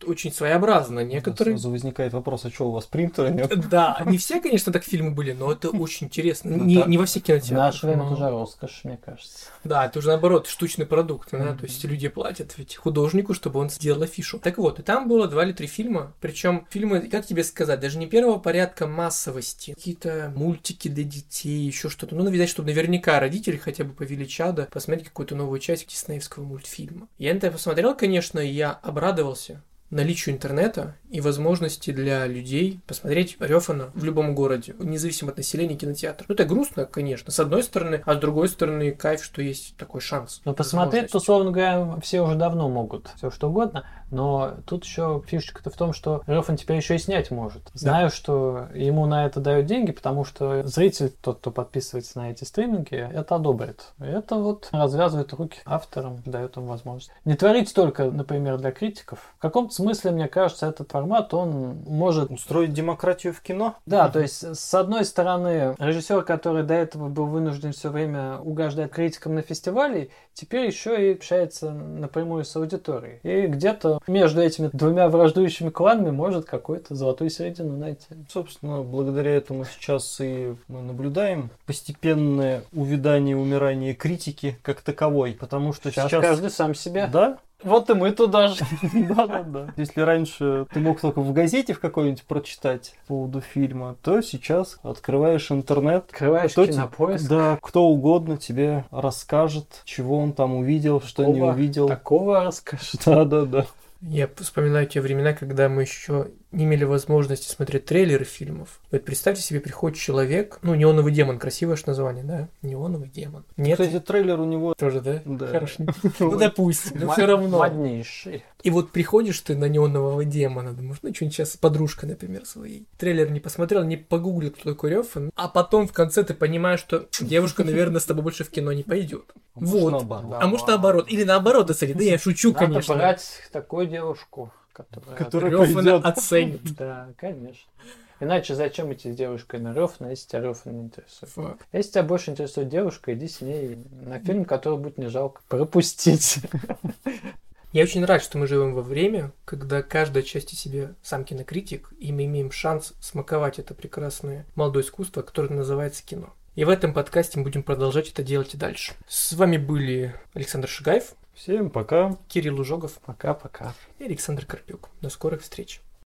очень 0.05 0.33
своеобразно. 0.33 1.01
Некоторые... 1.05 1.57
Сразу 1.57 1.71
возникает 1.71 2.13
вопрос, 2.13 2.45
а 2.45 2.51
что 2.51 2.69
у 2.69 2.73
вас 2.73 2.87
принтера 2.87 3.29
нет? 3.29 3.69
Да, 3.69 4.03
не 4.07 4.19
все, 4.19 4.41
конечно, 4.41 4.73
так 4.73 4.83
фильмы 4.85 5.13
были, 5.13 5.33
но 5.33 5.53
это 5.53 5.69
очень 5.79 6.09
интересно. 6.09 6.57
Ну 6.57 6.65
Не, 6.65 6.77
да. 6.79 6.87
не 6.87 6.99
во 6.99 7.07
всех 7.07 7.23
В 7.23 7.27
кинотеатрах. 7.27 7.59
наше 7.59 7.87
время 7.87 8.03
но- 8.03 8.07
это 8.07 8.15
уже 8.15 8.31
роскошь, 8.31 8.81
мне 8.85 8.99
кажется. 9.05 9.47
Да, 9.65 9.87
это 9.87 10.01
уже 10.01 10.09
наоборот 10.09 10.49
штучный 10.49 10.87
продукт, 10.87 11.29
да, 11.31 11.55
то 11.55 11.65
есть 11.65 11.83
люди 11.85 12.09
платят 12.09 12.55
ведь 12.59 12.75
художнику, 12.77 13.33
чтобы 13.35 13.61
он 13.61 13.71
сделал 13.71 14.03
афишу. 14.03 14.39
Так 14.41 14.59
вот, 14.59 14.81
и 14.81 14.83
там 14.83 15.07
было 15.09 15.29
два 15.29 15.45
или 15.45 15.53
три 15.53 15.67
фильма, 15.69 16.13
причем 16.21 16.67
фильмы, 16.71 17.01
как 17.03 17.25
тебе 17.27 17.45
сказать, 17.45 17.79
даже 17.81 17.99
не 17.99 18.07
первого 18.17 18.39
порядка 18.39 18.87
массовости, 18.87 19.75
какие-то 19.75 20.33
мультики 20.35 20.89
для 20.89 21.05
детей, 21.05 21.67
еще 21.67 21.91
что-то. 21.91 22.15
Ну, 22.15 22.27
видать, 22.31 22.49
чтобы 22.49 22.71
наверняка 22.71 23.21
родители 23.21 23.59
хотя 23.59 23.85
бы 23.85 23.93
повели 23.93 24.27
чада 24.27 24.67
посмотреть 24.73 25.09
какую-то 25.09 25.35
новую 25.35 25.61
часть 25.61 25.87
диснеевского 25.87 26.43
мультфильма. 26.43 27.09
Я 27.19 27.35
на 27.35 27.37
это 27.37 27.51
посмотрел, 27.51 27.95
конечно, 27.95 28.39
и 28.39 28.49
я 28.49 28.73
обрадовался 28.73 29.63
наличию 29.91 30.35
интернета 30.35 30.97
и 31.11 31.21
возможности 31.21 31.93
для 31.93 32.27
людей 32.27 32.81
посмотреть 32.87 33.37
Рёфана 33.39 33.91
в 33.95 34.05
любом 34.05 34.35
городе, 34.35 34.75
независимо 34.79 35.31
от 35.31 35.37
населения 35.37 35.77
кинотеатра. 35.77 36.27
Ну, 36.29 36.35
это 36.35 36.45
грустно, 36.45 36.87
конечно, 36.87 37.31
с 37.31 37.39
одной 37.39 37.63
стороны, 37.63 38.03
а 38.05 38.15
с 38.15 38.19
другой 38.19 38.49
стороны, 38.49 38.91
кайф, 38.93 39.23
что 39.23 39.43
есть 39.43 39.77
такой 39.77 40.01
шанс. 40.01 40.41
Но 40.45 40.53
Ну, 40.53 40.57
посмотреть, 40.57 41.15
условно 41.15 41.51
говоря, 41.51 41.99
все 42.03 42.21
уже 42.21 42.35
давно 42.35 42.69
могут. 42.69 43.11
Все 43.17 43.31
что 43.31 43.49
угодно. 43.49 43.87
Но 44.11 44.55
тут 44.67 44.85
еще 44.85 45.23
фишечка-то 45.27 45.71
в 45.71 45.77
том, 45.77 45.93
что 45.93 46.23
Рёфан 46.27 46.57
теперь 46.57 46.77
еще 46.77 46.95
и 46.95 46.99
снять 46.99 47.31
может. 47.31 47.71
Знаю, 47.75 48.11
что 48.11 48.69
ему 48.75 49.07
на 49.07 49.27
это 49.27 49.41
дают 49.41 49.67
деньги, 49.67 49.93
потому 49.93 50.25
что 50.25 50.65
зритель, 50.67 51.11
тот, 51.21 51.39
кто 51.39 51.51
подписывается 51.51 52.19
на 52.19 52.31
эти 52.31 52.45
стриминги, 52.45 52.95
это 52.95 53.37
одобрит. 53.37 53.93
Это 53.99 54.37
вот 54.37 54.69
развязывает 54.73 55.33
руки 55.33 55.59
авторам, 55.65 56.23
дает 56.25 56.57
им 56.57 56.67
возможность. 56.67 57.11
Не 57.25 57.35
творить 57.35 57.75
только, 57.75 58.11
например, 58.11 58.59
для 58.59 58.71
критиков. 58.71 59.19
В 59.37 59.41
каком-то 59.41 59.75
смысле, 59.77 60.11
мне 60.11 60.29
кажется, 60.29 60.67
этот 60.67 60.91
формат, 60.91 61.33
он 61.35 61.79
может 61.87 62.31
Устроить 62.31 62.73
демократию 62.73 63.33
в 63.33 63.41
кино? 63.41 63.77
да, 63.87 64.09
то 64.09 64.21
есть, 64.21 64.57
с 64.57 64.75
одной 64.75 65.05
стороны, 65.05 65.75
режиссер, 65.79 66.23
который 66.23 66.63
до 66.63 66.75
этого 66.75 67.09
был 67.09 67.27
вынужден 67.27 67.73
все 67.73 67.91
время 67.91 68.39
угождать 68.39 68.91
критикам 68.91 69.35
на 69.35 69.43
фестивале, 69.43 70.09
теперь 70.35 70.67
еще 70.67 71.11
и 71.11 71.15
общается 71.15 71.71
напрямую 71.71 72.45
с 72.45 72.55
аудиторией. 72.57 73.21
И 73.23 73.47
где-то 73.47 74.01
между 74.07 74.41
этими 74.43 74.71
двумя 74.73 75.09
враждующими 75.09 75.71
кланами 75.71 76.11
может 76.11 76.47
какую-то 76.47 76.95
золотую 76.95 77.31
середину 77.31 77.77
найти. 77.77 78.07
Собственно, 78.29 78.83
благодаря 78.83 79.33
этому 79.33 79.65
сейчас 79.65 80.21
и 80.21 80.55
мы 80.69 80.83
наблюдаем 80.83 81.51
постепенное 81.67 82.63
увядание, 82.73 83.37
умирание 83.37 83.95
критики 83.95 84.59
как 84.63 84.81
таковой, 84.81 85.33
потому 85.33 85.73
что 85.73 85.91
Сейчас, 85.91 86.11
сейчас... 86.11 86.23
каждый 86.23 86.51
сам 86.51 86.75
себе. 86.75 87.09
Да? 87.13 87.39
Вот 87.63 87.89
и 87.91 87.95
мы 87.95 88.13
туда 88.13 88.49
же. 88.49 88.65
Да, 88.93 89.27
да, 89.27 89.43
да. 89.43 89.75
Если 89.77 90.01
раньше 90.01 90.67
ты 90.73 90.81
мог 90.81 91.01
только 91.01 91.21
в 91.21 91.33
газете 91.33 91.73
в 91.73 91.81
какой-нибудь 91.81 92.23
прочитать 92.25 92.95
по 93.07 93.15
поводу 93.15 93.41
фильма, 93.41 93.97
то 94.03 94.21
сейчас 94.21 94.79
открываешь 94.83 95.51
интернет, 95.51 96.05
Открываешь 96.11 96.53
Кто 96.53 96.67
кинопоиск. 96.67 97.29
да, 97.29 97.59
кто 97.63 97.85
угодно 97.85 98.37
тебе 98.37 98.85
расскажет, 98.91 99.83
чего 99.85 100.19
он 100.19 100.33
там 100.33 100.55
увидел, 100.55 101.01
что 101.01 101.25
не 101.25 101.41
увидел. 101.41 101.89
Такого 101.89 102.45
расскажешь. 102.45 102.93
Да, 103.05 103.25
да, 103.25 103.45
да. 103.45 103.67
Я 104.03 104.29
вспоминаю 104.37 104.87
те 104.87 105.01
времена, 105.01 105.33
когда 105.33 105.69
мы 105.69 105.83
еще 105.83 106.29
не 106.53 106.65
имели 106.65 106.85
возможности 106.85 107.49
смотреть 107.49 107.87
трейлеры 107.87 108.25
фильмов. 108.25 108.81
Вот 108.91 109.05
представьте 109.05 109.43
себе, 109.43 109.61
приходит 109.61 109.99
человек, 109.99 110.59
ну, 110.63 110.75
неоновый 110.75 111.13
демон, 111.13 111.39
красивое 111.39 111.77
ж 111.77 111.87
название, 111.87 112.25
да? 112.25 112.49
Неоновый 112.63 113.09
демон. 113.09 113.45
Нет, 113.57 113.79
Кстати, 113.79 114.01
трейлер 114.01 114.41
у 114.41 114.45
него... 114.45 114.75
тоже, 114.75 115.01
да? 115.01 115.23
Да. 115.25 115.47
Хорошо. 115.47 115.85
Ну, 116.19 116.37
допустим, 116.37 117.01
но 117.01 117.13
все 117.13 117.27
равно. 117.27 117.59
Моднейший. 117.59 118.45
И 118.63 118.71
вот 118.71 118.91
приходишь 118.91 119.41
ты 119.41 119.55
на 119.55 119.67
неонового 119.67 120.25
демона, 120.25 120.73
думаешь, 120.73 120.99
ну, 121.03 121.15
что-нибудь 121.15 121.35
сейчас 121.35 121.53
с 121.53 121.57
подружкой, 121.57 122.09
например, 122.09 122.47
своей. 122.47 122.87
Трейлер 122.99 123.31
не 123.31 123.41
посмотрел, 123.41 123.85
не 123.85 123.97
погуглил, 123.97 124.51
кто 124.51 124.71
такой 124.71 124.91
Рёфан, 124.91 125.31
а 125.37 125.49
потом 125.49 125.87
в 125.87 125.93
конце 125.93 126.25
ты 126.25 126.35
понимаешь, 126.35 126.81
что 126.81 127.07
девушка, 127.21 127.65
наверное, 127.65 128.01
с 128.01 128.07
тобой 128.07 128.25
больше 128.25 128.45
в 128.45 128.51
кино 128.51 128.73
не 128.73 128.83
пойдет. 128.83 129.25
Вот. 129.55 130.05
А 130.11 130.47
может 130.47 130.69
наоборот. 130.69 131.07
Или 131.09 131.25
наоборот, 131.25 131.71
кстати, 131.71 131.93
да 131.93 132.05
я 132.05 132.19
шучу, 132.19 132.53
Надо 132.53 132.67
конечно. 132.67 132.95
брать 132.95 133.43
такую 133.53 133.87
девушку, 133.87 134.53
которая... 134.77 135.17
Которая 135.17 135.51
Рёфана 135.51 135.75
пойдет. 135.75 136.05
оценит. 136.05 136.61
Да, 136.77 137.09
конечно. 137.17 137.71
Иначе 138.19 138.55
зачем 138.55 138.93
идти 138.93 139.13
с 139.13 139.17
девушкой 139.17 139.61
на 139.61 139.75
Рёфана, 139.75 140.09
если 140.09 140.29
тебя 140.29 140.41
Рёфан 140.41 140.75
не 140.75 140.85
интересует? 140.85 141.33
Факт. 141.33 141.67
Если 141.73 141.91
тебя 141.93 142.03
больше 142.03 142.31
интересует 142.31 142.69
девушка, 142.69 143.15
иди 143.15 143.29
с 143.29 143.41
ней 143.41 143.79
на 144.03 144.19
фильм, 144.21 144.45
который 144.45 144.79
будет 144.79 144.99
не 144.99 145.09
жалко 145.09 145.43
пропустить. 145.49 146.39
Я 147.73 147.83
очень 147.83 148.05
рад, 148.05 148.23
что 148.23 148.39
мы 148.39 148.47
живем 148.47 148.73
во 148.73 148.81
время, 148.81 149.33
когда 149.45 149.83
каждая 149.83 150.23
часть 150.23 150.53
из 150.55 150.61
себя 150.61 150.95
сам 151.03 151.25
кинокритик, 151.25 151.93
и 151.99 152.11
мы 152.11 152.25
имеем 152.25 152.51
шанс 152.51 152.95
смаковать 153.01 153.59
это 153.59 153.75
прекрасное 153.75 154.47
молодое 154.55 154.83
искусство, 154.83 155.21
которое 155.21 155.53
называется 155.53 156.03
кино. 156.03 156.33
И 156.55 156.65
в 156.65 156.71
этом 156.71 156.95
подкасте 156.95 157.39
мы 157.39 157.45
будем 157.45 157.63
продолжать 157.63 158.09
это 158.09 158.23
делать 158.23 158.55
и 158.55 158.57
дальше. 158.57 158.95
С 159.07 159.35
вами 159.35 159.59
были 159.59 160.15
Александр 160.33 160.69
Шигаев, 160.69 161.13
Всем 161.37 161.69
пока. 161.69 162.17
Кирилл 162.29 162.59
Ужогов 162.59 162.99
Пока-пока. 163.05 163.75
и 163.99 164.05
Александр 164.05 164.47
Карпюк. 164.47 164.89
До 165.03 165.11
скорых 165.11 165.43
встреч. 165.43 165.83